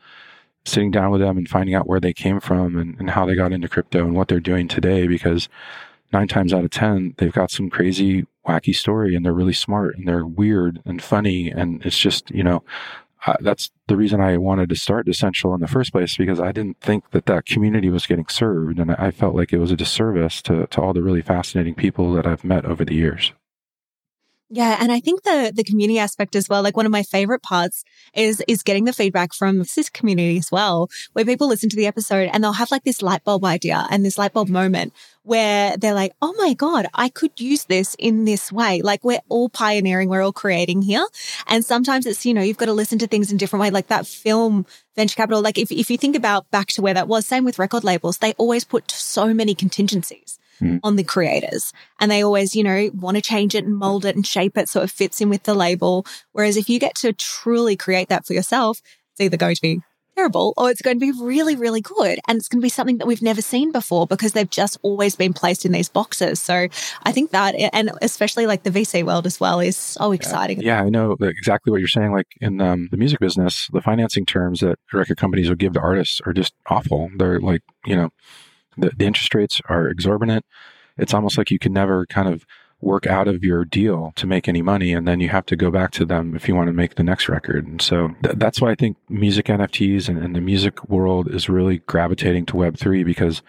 sitting 0.65 0.91
down 0.91 1.11
with 1.11 1.21
them 1.21 1.39
and 1.39 1.49
finding 1.49 1.75
out 1.75 1.87
where 1.87 2.01
they 2.01 2.13
came 2.13 2.41
from 2.41 2.77
and, 2.77 2.99
and 2.99 3.11
how 3.11 3.25
they 3.25 3.35
got 3.35 3.53
into 3.53 3.69
crypto 3.69 4.01
and 4.01 4.15
what 4.15 4.29
they're 4.29 4.41
doing 4.41 4.67
today 4.69 5.07
because 5.07 5.49
nine 6.13 6.29
times 6.29 6.53
out 6.53 6.65
of 6.65 6.71
10, 6.71 7.15
they've 7.19 7.33
got 7.33 7.51
some 7.51 7.71
crazy, 7.71 8.27
wacky 8.47 8.75
story 8.75 9.15
and 9.15 9.25
they're 9.25 9.33
really 9.33 9.53
smart 9.53 9.97
and 9.97 10.07
they're 10.07 10.27
weird 10.27 10.81
and 10.85 11.03
funny. 11.03 11.51
And 11.51 11.85
it's 11.85 11.99
just, 11.99 12.31
you 12.31 12.43
know, 12.43 12.65
uh, 13.27 13.35
that's 13.41 13.71
the 13.89 13.97
reason 13.97 14.21
I 14.21 14.37
wanted 14.37 14.69
to 14.69 14.77
start 14.77 15.07
Decential 15.07 15.55
in 15.55 15.61
the 15.61 15.67
first 15.67 15.93
place 15.93 16.17
because 16.17 16.41
I 16.41 16.53
didn't 16.53 16.81
think 16.81 17.11
that 17.11 17.27
that 17.27 17.47
community 17.47 17.89
was 17.89 18.07
getting 18.07 18.29
served. 18.29 18.79
And 18.79 18.93
I 18.93 19.11
felt 19.11 19.35
like 19.35 19.53
it 19.53 19.59
was 19.59 19.73
a 19.73 19.77
disservice 19.77 20.41
to, 20.43 20.67
to 20.69 20.81
all 20.81 20.93
the 20.93 21.03
really 21.03 21.23
fascinating 21.23 21.75
people 21.75 22.13
that 22.15 22.27
I've 22.27 22.45
met 22.45 22.65
over 22.65 22.85
the 22.85 22.95
years. 22.95 23.33
Yeah, 24.49 24.77
and 24.81 24.93
I 24.93 25.01
think 25.01 25.25
the 25.25 25.53
the 25.53 25.65
community 25.65 25.99
aspect 25.99 26.37
as 26.37 26.49
well. 26.49 26.63
Like 26.63 26.77
one 26.77 26.87
of 26.87 26.93
my 26.93 27.03
favorite 27.03 27.43
parts 27.43 27.83
is 28.15 28.41
is 28.47 28.63
getting 28.63 28.85
the 28.85 28.93
feedback 28.93 29.35
from 29.35 29.59
this 29.75 29.91
community 29.91 30.39
as 30.39 30.53
well, 30.53 30.89
where 31.15 31.25
people 31.25 31.49
listen 31.49 31.69
to 31.71 31.77
the 31.77 31.87
episode 31.89 32.31
and 32.33 32.45
they'll 32.45 32.53
have 32.53 32.71
like 32.71 32.85
this 32.85 33.03
light 33.03 33.25
bulb 33.25 33.45
idea 33.45 33.89
and 33.91 34.05
this 34.05 34.19
light 34.19 34.33
bulb 34.33 34.49
moment 34.49 34.93
where 35.25 35.77
they're 35.77 35.95
like, 35.95 36.13
"Oh 36.23 36.33
my 36.39 36.55
god, 36.55 36.87
I 36.95 37.09
could 37.09 37.33
use 37.41 37.65
this 37.65 37.97
in 37.99 38.25
this 38.25 38.53
way." 38.53 38.83
Like 38.83 39.03
we're 39.03 39.21
all 39.29 39.49
pioneering, 39.49 40.09
we're 40.09 40.23
all 40.23 40.33
creating 40.33 40.83
here, 40.83 41.05
and 41.49 41.65
sometimes 41.65 42.07
it's 42.07 42.25
you 42.25 42.33
know 42.33 42.43
you've 42.43 42.57
got 42.57 42.67
to 42.67 42.73
listen 42.73 43.01
to 43.01 43.09
things 43.09 43.33
in 43.33 43.39
different 43.39 43.63
way. 43.63 43.71
Like 43.71 43.89
that 43.89 44.07
film 44.07 44.65
venture 44.95 45.17
capital. 45.17 45.43
Like 45.43 45.59
if 45.59 45.73
if 45.73 45.91
you 45.91 45.99
think 45.99 46.15
about 46.15 46.49
back 46.53 46.69
to 46.69 46.83
where 46.83 46.95
that 46.95 47.09
was, 47.09 47.27
same 47.27 47.45
with 47.45 47.59
record 47.59 47.83
labels, 47.83 48.19
they 48.19 48.33
always 48.35 48.65
put 48.65 48.93
so 48.93 49.35
many 49.35 49.57
contingencies 49.57 50.39
mm. 50.61 50.81
on 50.83 50.97
the 50.97 51.05
creators. 51.05 51.73
And 52.01 52.11
they 52.11 52.23
always, 52.23 52.55
you 52.55 52.63
know, 52.63 52.91
want 52.95 53.17
to 53.17 53.23
change 53.23 53.55
it 53.55 53.65
and 53.65 53.77
mold 53.77 54.05
it 54.05 54.17
and 54.17 54.27
shape 54.27 54.57
it 54.57 54.69
so 54.69 54.83
it 54.83 54.91
fits 54.91 55.21
in 55.21 55.29
with 55.29 55.45
the 55.45 55.55
label. 55.55 56.07
Whereas 56.33 56.57
if 56.57 56.69
you 56.69 56.79
get 56.79 56.95
to 56.97 57.13
truly 57.13 57.77
create 57.77 58.09
that 58.09 58.27
for 58.27 58.33
yourself, 58.33 58.81
it's 59.13 59.21
either 59.21 59.37
going 59.37 59.55
to 59.55 59.63
be 59.63 59.81
terrible 60.17 60.55
or 60.57 60.71
it's 60.71 60.83
going 60.83 60.99
to 60.99 61.13
be 61.13 61.13
really, 61.21 61.57
really 61.57 61.81
good. 61.81 62.19
And 62.27 62.39
it's 62.39 62.49
going 62.49 62.61
to 62.61 62.65
be 62.65 62.71
something 62.71 62.99
that 62.99 63.07
we've 63.07 63.23
never 63.23 63.43
seen 63.43 63.71
before 63.71 64.07
because 64.07 64.33
they've 64.33 64.49
just 64.49 64.79
always 64.83 65.15
been 65.15 65.33
placed 65.33 65.65
in 65.65 65.73
these 65.73 65.89
boxes. 65.89 66.41
So 66.41 66.69
I 67.03 67.13
think 67.13 67.31
that, 67.31 67.55
and 67.73 67.91
especially 68.03 68.47
like 68.47 68.63
the 68.63 68.71
VC 68.71 69.05
world 69.05 69.27
as 69.27 69.39
well, 69.39 69.61
is 69.61 69.77
so 69.77 70.13
exciting. 70.13 70.63
Yeah, 70.63 70.83
I 70.83 70.89
know 70.89 71.17
exactly 71.21 71.71
what 71.71 71.81
you're 71.81 71.89
saying. 71.89 72.13
Like 72.13 72.29
in 72.41 72.61
um, 72.61 72.89
the 72.91 72.97
music 72.97 73.21
business, 73.21 73.69
the 73.73 73.83
financing 73.83 74.27
terms 74.27 74.61
that 74.61 74.79
record 74.93 75.19
companies 75.19 75.49
will 75.49 75.57
give 75.57 75.75
to 75.75 75.81
artists 75.81 76.21
are 76.25 76.33
just 76.33 76.55
awful. 76.67 77.11
They're 77.17 77.41
like, 77.41 77.63
you 77.85 77.97
know, 77.97 78.11
the, 78.77 78.91
the 78.97 79.05
interest 79.05 79.35
rates 79.35 79.61
are 79.69 79.89
exorbitant. 79.89 80.45
It's 80.97 81.15
almost 81.15 81.37
like 81.37 81.51
you 81.51 81.59
can 81.59 81.73
never 81.73 82.07
kind 82.07 82.29
of 82.29 82.47
work 82.81 83.07
out 83.07 83.27
of 83.27 83.43
your 83.43 83.65
deal 83.65 84.13
to 84.17 84.27
make 84.27 84.49
any 84.49 84.61
money 84.61 84.93
and 84.93 85.09
then 85.09 85.19
you 85.19 85.31
have 85.31 85.47
to 85.47 85.57
go 85.57 85.71
back 85.71 85.91
to 85.91 86.05
them 86.05 86.37
if 86.37 86.47
you 86.47 86.55
want 86.55 86.69
to 86.69 86.75
make 86.75 86.97
the 86.97 87.03
next 87.03 87.27
record 87.27 87.67
and 87.67 87.81
so 87.81 88.09
th- 88.23 88.37
that's 88.37 88.61
why 88.61 88.71
i 88.71 88.75
think 88.75 88.99
music 89.09 89.47
nfts 89.47 90.11
and, 90.11 90.19
and, 90.19 90.37
the 90.37 90.43
music 90.43 90.87
world 90.89 91.27
is 91.33 91.49
really 91.49 91.79
gravitating 91.87 92.45
to 92.45 92.53
web3 92.53 93.03
because 93.03 93.41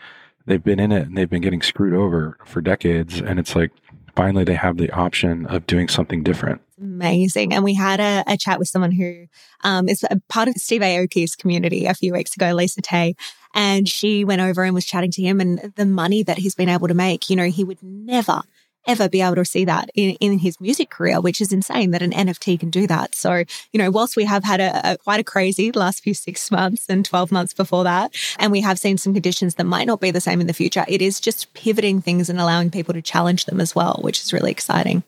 they've 0.46 0.64
been 0.64 0.80
in 0.80 0.94
it 0.94 1.08
and 1.08 1.18
they've 1.18 1.30
been 1.30 1.42
getting 1.42 1.62
screwed 1.62 1.94
over 1.94 2.38
for 2.46 2.62
decades 2.62 3.20
and 3.20 3.38
it's 3.38 3.54
like 3.54 3.72
finally 4.16 4.46
they 4.46 4.56
have 4.56 4.78
the 4.78 4.90
option 4.92 5.46
of 5.48 5.68
doing 5.68 5.90
something 5.90 6.24
different 6.24 6.62
amazing. 6.80 7.54
And 7.54 7.64
we 7.64 7.74
had 7.74 8.00
a, 8.00 8.24
a 8.28 8.38
chat 8.38 8.60
with 8.60 8.68
someone 8.68 8.92
who 8.92 9.26
um, 9.64 9.90
is 9.90 10.06
part 10.30 10.48
of 10.48 10.56
Steve 10.56 10.82
Aoki's 10.82 11.36
community 11.36 11.86
a 11.86 11.94
few 11.94 12.14
weeks 12.14 12.36
ago, 12.36 12.54
Lisa 12.54 12.82
Tay. 12.82 13.16
And 13.58 13.90
she 13.90 14.24
went 14.24 14.40
over 14.40 14.64
and 14.64 14.76
was 14.76 14.86
chatting 14.86 15.10
to 15.12 15.22
him 15.24 15.42
and 15.42 15.74
the 15.76 15.86
money 15.86 16.22
that 16.22 16.38
he's 16.38 16.54
been 16.54 16.70
able 16.70 16.88
to 16.88 16.94
make. 16.94 17.28
You 17.28 17.36
know, 17.36 17.46
he 17.48 17.64
would 17.64 17.82
never, 17.82 18.44
ever 18.86 19.10
be 19.10 19.24
able 19.24 19.34
to 19.38 19.46
see 19.46 19.66
that 19.66 19.90
in, 19.96 20.12
in 20.20 20.38
his 20.38 20.62
music 20.62 20.92
career, 20.92 21.20
which 21.20 21.42
is 21.42 21.52
insane 21.52 21.90
that 21.90 22.04
an 22.04 22.12
NFT 22.12 22.60
can 22.60 22.70
do 22.70 22.86
that. 22.86 23.16
So, 23.16 23.44
you 23.74 23.80
know, 23.80 23.90
whilst 23.90 24.16
we 24.16 24.26
have 24.26 24.44
had 24.44 24.62
a, 24.62 24.92
a, 24.94 24.98
quite 25.00 25.20
a 25.20 25.24
crazy 25.24 25.72
last 25.72 26.04
few 26.04 26.14
six 26.14 26.52
months 26.52 26.86
and 26.88 27.04
12 27.04 27.32
months 27.32 27.56
before 27.56 27.84
that, 27.84 28.16
and 28.38 28.52
we 28.52 28.62
have 28.62 28.78
seen 28.78 29.00
some 29.00 29.16
conditions 29.16 29.56
that 29.56 29.64
might 29.64 29.88
not 29.88 30.02
be 30.02 30.12
the 30.12 30.22
same 30.22 30.40
in 30.40 30.46
the 30.46 30.54
future, 30.54 30.86
it 30.88 31.02
is 31.02 31.20
just 31.20 31.52
pivoting 31.56 32.00
things 32.00 32.30
and 32.30 32.40
allowing 32.40 32.70
people 32.70 32.94
to 32.94 33.02
challenge 33.02 33.46
them 33.46 33.60
as 33.60 33.74
well, 33.74 34.00
which 34.04 34.22
is 34.22 34.32
really 34.32 34.52
exciting. 34.52 35.02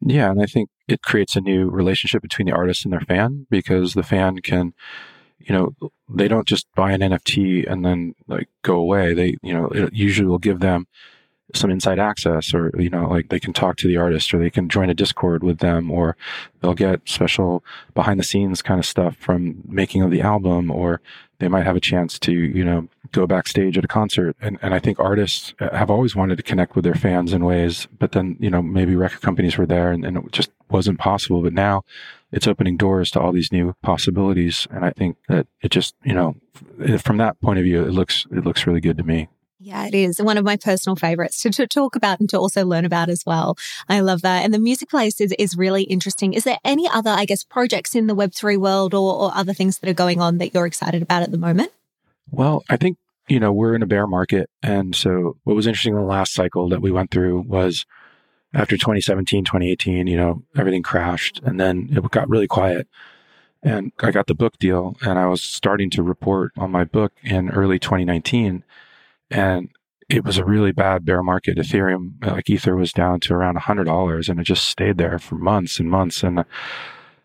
Yeah, 0.00 0.30
and 0.30 0.40
I 0.40 0.46
think 0.46 0.68
it 0.86 1.02
creates 1.02 1.34
a 1.34 1.40
new 1.40 1.68
relationship 1.68 2.22
between 2.22 2.46
the 2.46 2.54
artist 2.54 2.84
and 2.84 2.92
their 2.92 3.00
fan 3.00 3.48
because 3.50 3.94
the 3.94 4.04
fan 4.04 4.38
can, 4.38 4.74
you 5.38 5.54
know, 5.54 5.90
they 6.08 6.28
don't 6.28 6.46
just 6.46 6.66
buy 6.74 6.92
an 6.92 7.00
NFT 7.00 7.70
and 7.70 7.84
then 7.84 8.14
like 8.26 8.48
go 8.62 8.76
away. 8.76 9.14
They, 9.14 9.36
you 9.42 9.52
know, 9.52 9.68
it 9.68 9.92
usually 9.92 10.28
will 10.28 10.38
give 10.38 10.60
them 10.60 10.86
some 11.54 11.70
inside 11.70 11.98
access 11.98 12.52
or 12.52 12.72
you 12.78 12.90
know 12.90 13.08
like 13.08 13.28
they 13.28 13.38
can 13.38 13.52
talk 13.52 13.76
to 13.76 13.86
the 13.86 13.96
artist 13.96 14.34
or 14.34 14.38
they 14.38 14.50
can 14.50 14.68
join 14.68 14.90
a 14.90 14.94
discord 14.94 15.44
with 15.44 15.58
them 15.58 15.90
or 15.90 16.16
they'll 16.60 16.74
get 16.74 17.00
special 17.08 17.62
behind 17.94 18.18
the 18.18 18.24
scenes 18.24 18.62
kind 18.62 18.80
of 18.80 18.86
stuff 18.86 19.16
from 19.16 19.62
making 19.66 20.02
of 20.02 20.10
the 20.10 20.20
album 20.20 20.70
or 20.70 21.00
they 21.38 21.48
might 21.48 21.64
have 21.64 21.76
a 21.76 21.80
chance 21.80 22.18
to 22.18 22.32
you 22.32 22.64
know 22.64 22.88
go 23.12 23.26
backstage 23.26 23.78
at 23.78 23.84
a 23.84 23.88
concert. 23.88 24.36
And, 24.40 24.58
and 24.60 24.74
i 24.74 24.80
think 24.80 24.98
artists 24.98 25.54
uh, 25.60 25.74
have 25.76 25.90
always 25.90 26.16
wanted 26.16 26.36
to 26.36 26.42
connect 26.42 26.74
with 26.74 26.84
their 26.84 26.94
fans 26.94 27.32
in 27.32 27.44
ways 27.44 27.86
but 27.98 28.12
then 28.12 28.36
you 28.40 28.50
know 28.50 28.60
maybe 28.60 28.96
record 28.96 29.20
companies 29.20 29.56
were 29.56 29.66
there 29.66 29.92
and, 29.92 30.04
and 30.04 30.16
it 30.16 30.32
just 30.32 30.50
wasn't 30.70 30.98
possible. 30.98 31.42
But 31.42 31.52
now 31.52 31.84
it's 32.32 32.46
opening 32.46 32.76
doors 32.76 33.10
to 33.12 33.20
all 33.20 33.32
these 33.32 33.52
new 33.52 33.74
possibilities. 33.82 34.66
And 34.70 34.84
i 34.84 34.90
think 34.90 35.16
that 35.28 35.46
it 35.62 35.70
just 35.70 35.94
you 36.04 36.14
know 36.14 36.36
from 36.98 37.18
that 37.18 37.40
point 37.40 37.58
of 37.58 37.64
view 37.64 37.84
it 37.84 37.92
looks 37.92 38.26
it 38.30 38.44
looks 38.44 38.66
really 38.66 38.80
good 38.80 38.98
to 38.98 39.04
me 39.04 39.28
Yeah, 39.66 39.84
it 39.88 39.96
is 39.96 40.22
one 40.22 40.38
of 40.38 40.44
my 40.44 40.56
personal 40.56 40.94
favorites 40.94 41.42
to, 41.42 41.50
to, 41.50 41.66
talk 41.66 41.96
about 41.96 42.20
and 42.20 42.30
to 42.30 42.38
also 42.38 42.64
learn 42.64 42.84
about 42.84 43.08
as 43.08 43.24
well. 43.26 43.58
I 43.88 43.98
love 43.98 44.22
that. 44.22 44.44
And 44.44 44.54
the 44.54 44.60
music 44.60 44.88
place 44.88 45.20
is, 45.20 45.34
is 45.40 45.56
really 45.56 45.82
interesting. 45.82 46.34
Is 46.34 46.44
there 46.44 46.60
any 46.64 46.88
other, 46.88 47.10
I 47.10 47.24
guess, 47.24 47.42
projects 47.42 47.96
in 47.96 48.06
the 48.06 48.14
Web3 48.14 48.58
world 48.58 48.94
or, 48.94 49.12
or 49.12 49.32
other 49.34 49.52
things 49.52 49.80
that 49.80 49.90
are 49.90 49.92
going 49.92 50.20
on 50.20 50.38
that 50.38 50.54
you're 50.54 50.66
excited 50.66 51.02
about 51.02 51.24
at 51.24 51.32
the 51.32 51.36
moment? 51.36 51.72
Well, 52.30 52.62
I 52.70 52.76
think, 52.76 52.96
you 53.26 53.40
know, 53.40 53.52
we're 53.52 53.74
in 53.74 53.82
a 53.82 53.86
bear 53.86 54.06
market. 54.06 54.48
And 54.62 54.94
so 54.94 55.36
what 55.42 55.56
was 55.56 55.66
interesting 55.66 55.94
in 55.94 56.00
the 56.00 56.06
last 56.06 56.32
cycle 56.32 56.68
that 56.68 56.80
we 56.80 56.92
went 56.92 57.10
through 57.10 57.40
was 57.40 57.86
after 58.54 58.76
2017, 58.76 59.44
2018, 59.46 60.06
you 60.06 60.16
know, 60.16 60.44
everything 60.56 60.84
crashed 60.84 61.40
and 61.42 61.58
then 61.58 61.88
it 61.90 62.08
got 62.12 62.28
really 62.28 62.46
quiet. 62.46 62.86
And 63.64 63.90
I 63.98 64.12
got 64.12 64.28
the 64.28 64.34
book 64.36 64.60
deal 64.60 64.96
and 65.02 65.18
I 65.18 65.26
was 65.26 65.42
starting 65.42 65.90
to 65.90 66.04
report 66.04 66.52
on 66.56 66.70
my 66.70 66.84
book 66.84 67.14
in 67.24 67.50
early 67.50 67.80
2019. 67.80 68.62
And 69.30 69.70
it 70.08 70.24
was 70.24 70.38
a 70.38 70.44
really 70.44 70.72
bad 70.72 71.04
bear 71.04 71.22
market. 71.22 71.58
Ethereum, 71.58 72.24
like 72.24 72.48
Ether, 72.48 72.76
was 72.76 72.92
down 72.92 73.20
to 73.20 73.34
around 73.34 73.58
$100 73.58 74.28
and 74.28 74.40
it 74.40 74.44
just 74.44 74.66
stayed 74.66 74.98
there 74.98 75.18
for 75.18 75.34
months 75.34 75.80
and 75.80 75.90
months. 75.90 76.22
And 76.22 76.44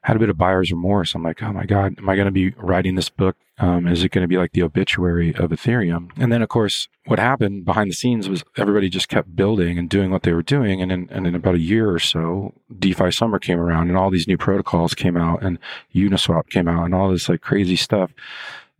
had 0.03 0.15
a 0.15 0.19
bit 0.19 0.29
of 0.29 0.37
buyer's 0.37 0.71
remorse. 0.71 1.13
I'm 1.13 1.23
like, 1.23 1.43
oh 1.43 1.53
my 1.53 1.65
God, 1.65 1.95
am 1.99 2.09
I 2.09 2.15
going 2.15 2.25
to 2.25 2.31
be 2.31 2.51
writing 2.51 2.95
this 2.95 3.09
book? 3.09 3.37
Um, 3.59 3.87
is 3.87 4.03
it 4.03 4.11
going 4.11 4.23
to 4.23 4.27
be 4.27 4.37
like 4.37 4.53
the 4.53 4.63
obituary 4.63 5.35
of 5.35 5.51
Ethereum? 5.51 6.09
And 6.17 6.31
then, 6.31 6.41
of 6.41 6.49
course, 6.49 6.87
what 7.05 7.19
happened 7.19 7.65
behind 7.65 7.91
the 7.91 7.95
scenes 7.95 8.27
was 8.27 8.43
everybody 8.57 8.89
just 8.89 9.09
kept 9.09 9.35
building 9.35 9.77
and 9.77 9.87
doing 9.87 10.09
what 10.09 10.23
they 10.23 10.33
were 10.33 10.41
doing. 10.41 10.81
And 10.81 10.91
in, 10.91 11.07
and 11.11 11.27
in 11.27 11.35
about 11.35 11.55
a 11.55 11.59
year 11.59 11.91
or 11.91 11.99
so, 11.99 12.53
DeFi 12.79 13.11
summer 13.11 13.37
came 13.37 13.59
around 13.59 13.89
and 13.89 13.97
all 13.97 14.09
these 14.09 14.27
new 14.27 14.37
protocols 14.37 14.95
came 14.95 15.15
out 15.15 15.43
and 15.43 15.59
Uniswap 15.93 16.49
came 16.49 16.67
out 16.67 16.85
and 16.85 16.95
all 16.95 17.11
this 17.11 17.29
like 17.29 17.41
crazy 17.41 17.75
stuff. 17.75 18.11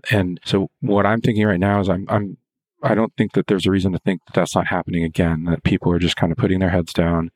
And 0.10 0.40
so 0.44 0.72
what 0.80 1.06
I'm 1.06 1.22
thinking 1.22 1.46
right 1.46 1.60
now 1.60 1.80
is 1.82 1.90
I'm, 1.90 2.08
I'm, 2.10 2.38
I 2.84 2.96
don't 2.96 3.14
think 3.18 3.34
that 3.34 3.48
there's 3.48 3.66
a 3.66 3.72
reason 3.72 3.92
to 3.94 4.00
think 4.00 4.22
that 4.26 4.34
that's 4.34 4.56
not 4.56 4.68
happening 4.68 5.04
again, 5.04 5.46
that 5.46 5.64
people 5.64 5.92
are 5.92 6.00
just 6.00 6.16
kind 6.16 6.32
of 6.32 6.38
putting 6.38 6.60
their 6.60 6.70
heads 6.70 6.94
down 6.94 7.32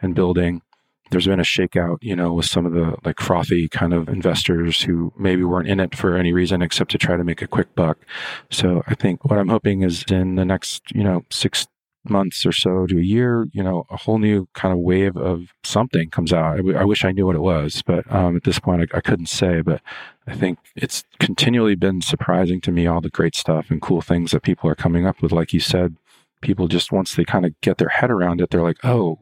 and 0.00 0.14
building 0.14 0.62
there's 1.10 1.26
been 1.26 1.40
a 1.40 1.44
shakeout, 1.44 1.98
you 2.00 2.16
know, 2.16 2.32
with 2.32 2.46
some 2.46 2.64
of 2.64 2.72
the 2.72 2.96
like 3.04 3.20
frothy 3.20 3.68
kind 3.68 3.92
of 3.92 4.08
investors 4.08 4.82
who 4.82 5.12
maybe 5.18 5.44
weren't 5.44 5.68
in 5.68 5.80
it 5.80 5.94
for 5.94 6.16
any 6.16 6.32
reason 6.32 6.62
except 6.62 6.90
to 6.92 6.98
try 6.98 7.16
to 7.16 7.24
make 7.24 7.42
a 7.42 7.48
quick 7.48 7.74
buck. 7.74 7.98
So 8.50 8.82
I 8.86 8.94
think 8.94 9.24
what 9.24 9.38
I'm 9.38 9.48
hoping 9.48 9.82
is 9.82 10.04
in 10.10 10.36
the 10.36 10.44
next, 10.44 10.82
you 10.94 11.02
know, 11.02 11.24
six 11.30 11.66
months 12.04 12.46
or 12.46 12.52
so 12.52 12.86
to 12.86 12.98
a 12.98 13.02
year, 13.02 13.46
you 13.52 13.62
know, 13.62 13.84
a 13.90 13.96
whole 13.96 14.18
new 14.18 14.48
kind 14.54 14.72
of 14.72 14.80
wave 14.80 15.16
of 15.16 15.52
something 15.62 16.10
comes 16.10 16.32
out. 16.32 16.58
I, 16.74 16.84
wish 16.84 17.04
I 17.04 17.12
knew 17.12 17.26
what 17.26 17.36
it 17.36 17.42
was, 17.42 17.82
but 17.84 18.10
um, 18.12 18.36
at 18.36 18.44
this 18.44 18.58
point, 18.58 18.82
I, 18.82 18.98
I 18.98 19.00
couldn't 19.00 19.26
say. 19.26 19.60
But 19.60 19.82
I 20.26 20.34
think 20.34 20.58
it's 20.76 21.04
continually 21.18 21.74
been 21.74 22.00
surprising 22.00 22.60
to 22.62 22.72
me 22.72 22.86
all 22.86 23.00
the 23.00 23.10
great 23.10 23.36
stuff 23.36 23.70
and 23.70 23.82
cool 23.82 24.00
things 24.00 24.30
that 24.30 24.42
people 24.42 24.70
are 24.70 24.74
coming 24.74 25.06
up 25.06 25.20
with. 25.20 25.32
Like 25.32 25.52
you 25.52 25.60
said, 25.60 25.96
people 26.40 26.68
just 26.68 26.92
once 26.92 27.14
they 27.14 27.24
kind 27.24 27.44
of 27.44 27.58
get 27.60 27.78
their 27.78 27.88
head 27.88 28.10
around 28.10 28.40
it, 28.40 28.50
they're 28.50 28.62
like, 28.62 28.82
oh, 28.84 29.18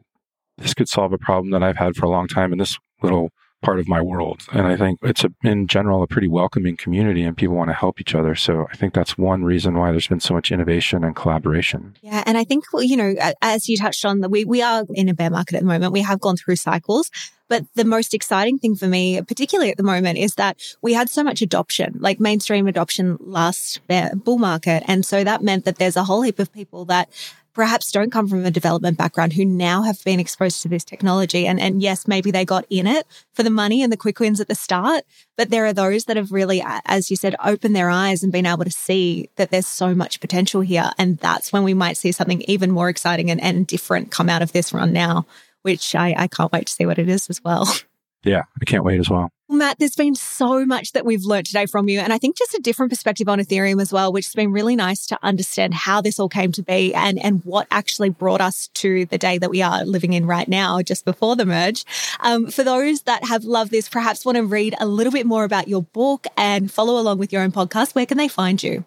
this 0.57 0.73
could 0.73 0.89
solve 0.89 1.13
a 1.13 1.17
problem 1.17 1.51
that 1.51 1.63
I've 1.63 1.77
had 1.77 1.95
for 1.95 2.05
a 2.05 2.09
long 2.09 2.27
time 2.27 2.51
and 2.51 2.61
this 2.61 2.77
little 3.01 3.31
part 3.61 3.79
of 3.79 3.87
my 3.87 4.01
world. 4.01 4.43
And 4.51 4.65
I 4.67 4.75
think 4.77 4.99
it's 5.01 5.23
a, 5.23 5.31
in 5.43 5.67
general 5.67 6.01
a 6.01 6.07
pretty 6.07 6.27
welcoming 6.27 6.77
community 6.77 7.23
and 7.23 7.35
people 7.35 7.55
want 7.55 7.69
to 7.69 7.73
help 7.73 7.99
each 7.99 8.15
other. 8.15 8.35
So 8.35 8.67
I 8.71 8.75
think 8.75 8.93
that's 8.93 9.17
one 9.17 9.43
reason 9.43 9.77
why 9.77 9.91
there's 9.91 10.07
been 10.07 10.19
so 10.19 10.33
much 10.33 10.51
innovation 10.51 11.03
and 11.03 11.15
collaboration. 11.15 11.95
Yeah. 12.01 12.23
And 12.25 12.37
I 12.37 12.43
think, 12.43 12.63
you 12.73 12.95
know, 12.95 13.15
as 13.41 13.67
you 13.67 13.77
touched 13.77 14.05
on, 14.05 14.21
we, 14.29 14.45
we 14.45 14.61
are 14.61 14.85
in 14.93 15.09
a 15.09 15.13
bear 15.13 15.29
market 15.29 15.55
at 15.55 15.61
the 15.61 15.67
moment. 15.67 15.93
We 15.93 16.01
have 16.01 16.19
gone 16.19 16.37
through 16.37 16.55
cycles. 16.55 17.11
But 17.49 17.65
the 17.73 17.83
most 17.83 18.13
exciting 18.13 18.59
thing 18.59 18.75
for 18.75 18.85
me, 18.85 19.19
particularly 19.23 19.71
at 19.71 19.77
the 19.77 19.83
moment, 19.83 20.19
is 20.19 20.35
that 20.35 20.61
we 20.83 20.93
had 20.93 21.09
so 21.09 21.23
much 21.23 21.41
adoption, 21.41 21.97
like 21.99 22.19
mainstream 22.19 22.67
adoption 22.67 23.17
last 23.19 23.85
bear, 23.87 24.11
bull 24.15 24.37
market. 24.37 24.83
And 24.85 25.03
so 25.03 25.23
that 25.23 25.41
meant 25.41 25.65
that 25.65 25.77
there's 25.77 25.95
a 25.95 26.03
whole 26.03 26.21
heap 26.21 26.37
of 26.37 26.53
people 26.53 26.85
that 26.85 27.09
perhaps 27.53 27.91
don't 27.91 28.11
come 28.11 28.27
from 28.27 28.45
a 28.45 28.51
development 28.51 28.97
background 28.97 29.33
who 29.33 29.45
now 29.45 29.81
have 29.83 30.03
been 30.03 30.19
exposed 30.19 30.61
to 30.61 30.67
this 30.67 30.83
technology. 30.83 31.47
And, 31.47 31.59
and 31.59 31.81
yes, 31.81 32.07
maybe 32.07 32.31
they 32.31 32.45
got 32.45 32.65
in 32.69 32.87
it 32.87 33.05
for 33.33 33.43
the 33.43 33.49
money 33.49 33.83
and 33.83 33.91
the 33.91 33.97
quick 33.97 34.19
wins 34.19 34.39
at 34.39 34.47
the 34.47 34.55
start, 34.55 35.03
but 35.37 35.49
there 35.49 35.65
are 35.65 35.73
those 35.73 36.05
that 36.05 36.17
have 36.17 36.31
really, 36.31 36.63
as 36.85 37.09
you 37.09 37.15
said, 37.15 37.35
opened 37.43 37.75
their 37.75 37.89
eyes 37.89 38.23
and 38.23 38.31
been 38.31 38.45
able 38.45 38.65
to 38.65 38.71
see 38.71 39.29
that 39.35 39.51
there's 39.51 39.67
so 39.67 39.93
much 39.93 40.19
potential 40.19 40.61
here. 40.61 40.91
And 40.97 41.17
that's 41.17 41.51
when 41.51 41.63
we 41.63 41.73
might 41.73 41.97
see 41.97 42.11
something 42.11 42.41
even 42.43 42.71
more 42.71 42.89
exciting 42.89 43.29
and, 43.31 43.41
and 43.41 43.67
different 43.67 44.11
come 44.11 44.29
out 44.29 44.41
of 44.41 44.51
this 44.51 44.73
run 44.73 44.93
now, 44.93 45.25
which 45.61 45.95
I, 45.95 46.15
I 46.17 46.27
can't 46.27 46.51
wait 46.51 46.67
to 46.67 46.73
see 46.73 46.85
what 46.85 46.99
it 46.99 47.09
is 47.09 47.29
as 47.29 47.43
well. 47.43 47.67
Yeah, 48.23 48.43
I 48.61 48.65
can't 48.65 48.83
wait 48.83 48.99
as 48.99 49.09
well. 49.09 49.29
Matt, 49.51 49.79
there's 49.79 49.95
been 49.95 50.13
so 50.13 50.63
much 50.63 50.91
that 50.91 51.05
we've 51.05 51.23
learned 51.23 51.47
today 51.47 51.65
from 51.65 51.89
you. 51.89 51.99
And 51.99 52.13
I 52.13 52.19
think 52.19 52.37
just 52.37 52.53
a 52.53 52.61
different 52.61 52.91
perspective 52.91 53.27
on 53.27 53.39
Ethereum 53.39 53.81
as 53.81 53.91
well, 53.91 54.13
which 54.13 54.27
has 54.27 54.35
been 54.35 54.51
really 54.51 54.75
nice 54.75 55.07
to 55.07 55.17
understand 55.23 55.73
how 55.73 56.01
this 56.01 56.19
all 56.19 56.29
came 56.29 56.51
to 56.51 56.61
be 56.61 56.93
and, 56.93 57.17
and 57.17 57.43
what 57.43 57.65
actually 57.71 58.11
brought 58.11 58.41
us 58.41 58.67
to 58.75 59.07
the 59.07 59.17
day 59.17 59.39
that 59.39 59.49
we 59.49 59.63
are 59.63 59.83
living 59.85 60.13
in 60.13 60.27
right 60.27 60.47
now, 60.47 60.83
just 60.83 61.03
before 61.03 61.35
the 61.35 61.47
merge. 61.47 61.83
Um, 62.19 62.51
for 62.51 62.63
those 62.63 63.01
that 63.01 63.25
have 63.25 63.43
loved 63.43 63.71
this, 63.71 63.89
perhaps 63.89 64.23
want 64.23 64.35
to 64.37 64.45
read 64.45 64.75
a 64.79 64.85
little 64.85 65.11
bit 65.11 65.25
more 65.25 65.45
about 65.45 65.67
your 65.67 65.81
book 65.81 66.27
and 66.37 66.71
follow 66.71 66.99
along 66.99 67.17
with 67.17 67.33
your 67.33 67.41
own 67.41 67.51
podcast, 67.51 67.95
where 67.95 68.05
can 68.05 68.19
they 68.19 68.27
find 68.27 68.61
you? 68.61 68.85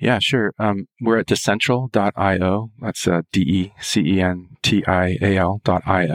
Yeah, 0.00 0.18
sure. 0.18 0.54
Um, 0.58 0.88
we're 1.00 1.18
at 1.18 1.26
decential.io. 1.26 2.70
That's 2.80 3.06
uh, 3.06 3.22
D 3.32 3.40
E 3.42 3.72
C 3.80 4.00
E 4.00 4.20
N 4.22 4.48
T 4.62 4.84
I 4.86 5.18
A 5.20 5.36
L 5.36 5.60
dot 5.62 5.82
I 5.86 6.06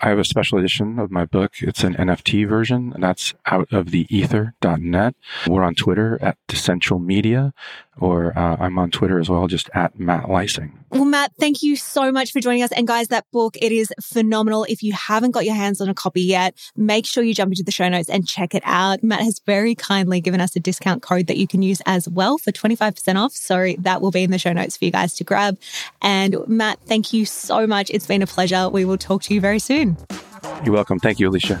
have 0.00 0.18
a 0.18 0.24
special 0.24 0.58
edition 0.58 0.98
of 0.98 1.10
my 1.12 1.24
book. 1.24 1.52
It's 1.60 1.84
an 1.84 1.94
NFT 1.94 2.48
version, 2.48 2.92
and 2.92 3.02
that's 3.02 3.34
out 3.46 3.72
of 3.72 3.92
the 3.92 4.06
ether.net. 4.10 5.14
We're 5.46 5.62
on 5.62 5.74
Twitter 5.74 6.18
at 6.20 6.36
Decential 6.48 6.98
Media, 6.98 7.52
or 7.98 8.36
uh, 8.36 8.56
I'm 8.58 8.78
on 8.78 8.90
Twitter 8.90 9.20
as 9.20 9.28
well, 9.28 9.46
just 9.46 9.70
at 9.72 9.98
Matt 9.98 10.24
Leising. 10.24 10.72
Well, 10.90 11.04
Matt, 11.04 11.32
thank 11.38 11.62
you 11.62 11.76
so 11.76 12.10
much 12.12 12.32
for 12.32 12.40
joining 12.40 12.62
us. 12.62 12.72
And 12.72 12.86
guys, 12.86 13.08
that 13.08 13.26
book, 13.32 13.56
it 13.60 13.72
is 13.72 13.92
phenomenal. 14.02 14.64
If 14.68 14.82
you 14.82 14.92
haven't 14.92 15.32
got 15.32 15.44
your 15.44 15.54
hands 15.54 15.80
on 15.80 15.88
a 15.88 15.94
copy 15.94 16.22
yet, 16.22 16.54
make 16.76 17.06
sure 17.06 17.22
you 17.22 17.34
jump 17.34 17.52
into 17.52 17.62
the 17.62 17.72
show 17.72 17.88
notes 17.88 18.08
and 18.08 18.26
check 18.26 18.54
it 18.54 18.62
out. 18.64 19.02
Matt 19.02 19.20
has 19.20 19.40
very 19.44 19.74
kindly 19.74 20.20
given 20.20 20.40
us 20.40 20.54
a 20.56 20.60
discount 20.60 21.02
code 21.02 21.26
that 21.26 21.36
you 21.36 21.46
can 21.46 21.62
use 21.62 21.82
as 21.86 22.08
well 22.08 22.38
for 22.38 22.52
25% 22.52 22.95
off. 23.16 23.32
So 23.32 23.74
that 23.78 24.00
will 24.00 24.10
be 24.10 24.22
in 24.22 24.30
the 24.30 24.38
show 24.38 24.52
notes 24.52 24.76
for 24.76 24.84
you 24.84 24.90
guys 24.90 25.14
to 25.14 25.24
grab. 25.24 25.58
And 26.02 26.36
Matt, 26.46 26.78
thank 26.86 27.12
you 27.12 27.24
so 27.24 27.66
much. 27.66 27.90
It's 27.90 28.06
been 28.06 28.22
a 28.22 28.26
pleasure. 28.26 28.68
We 28.68 28.84
will 28.84 28.98
talk 28.98 29.22
to 29.24 29.34
you 29.34 29.40
very 29.40 29.58
soon. 29.58 29.96
You're 30.64 30.74
welcome. 30.74 30.98
Thank 30.98 31.18
you, 31.18 31.28
Alicia. 31.28 31.60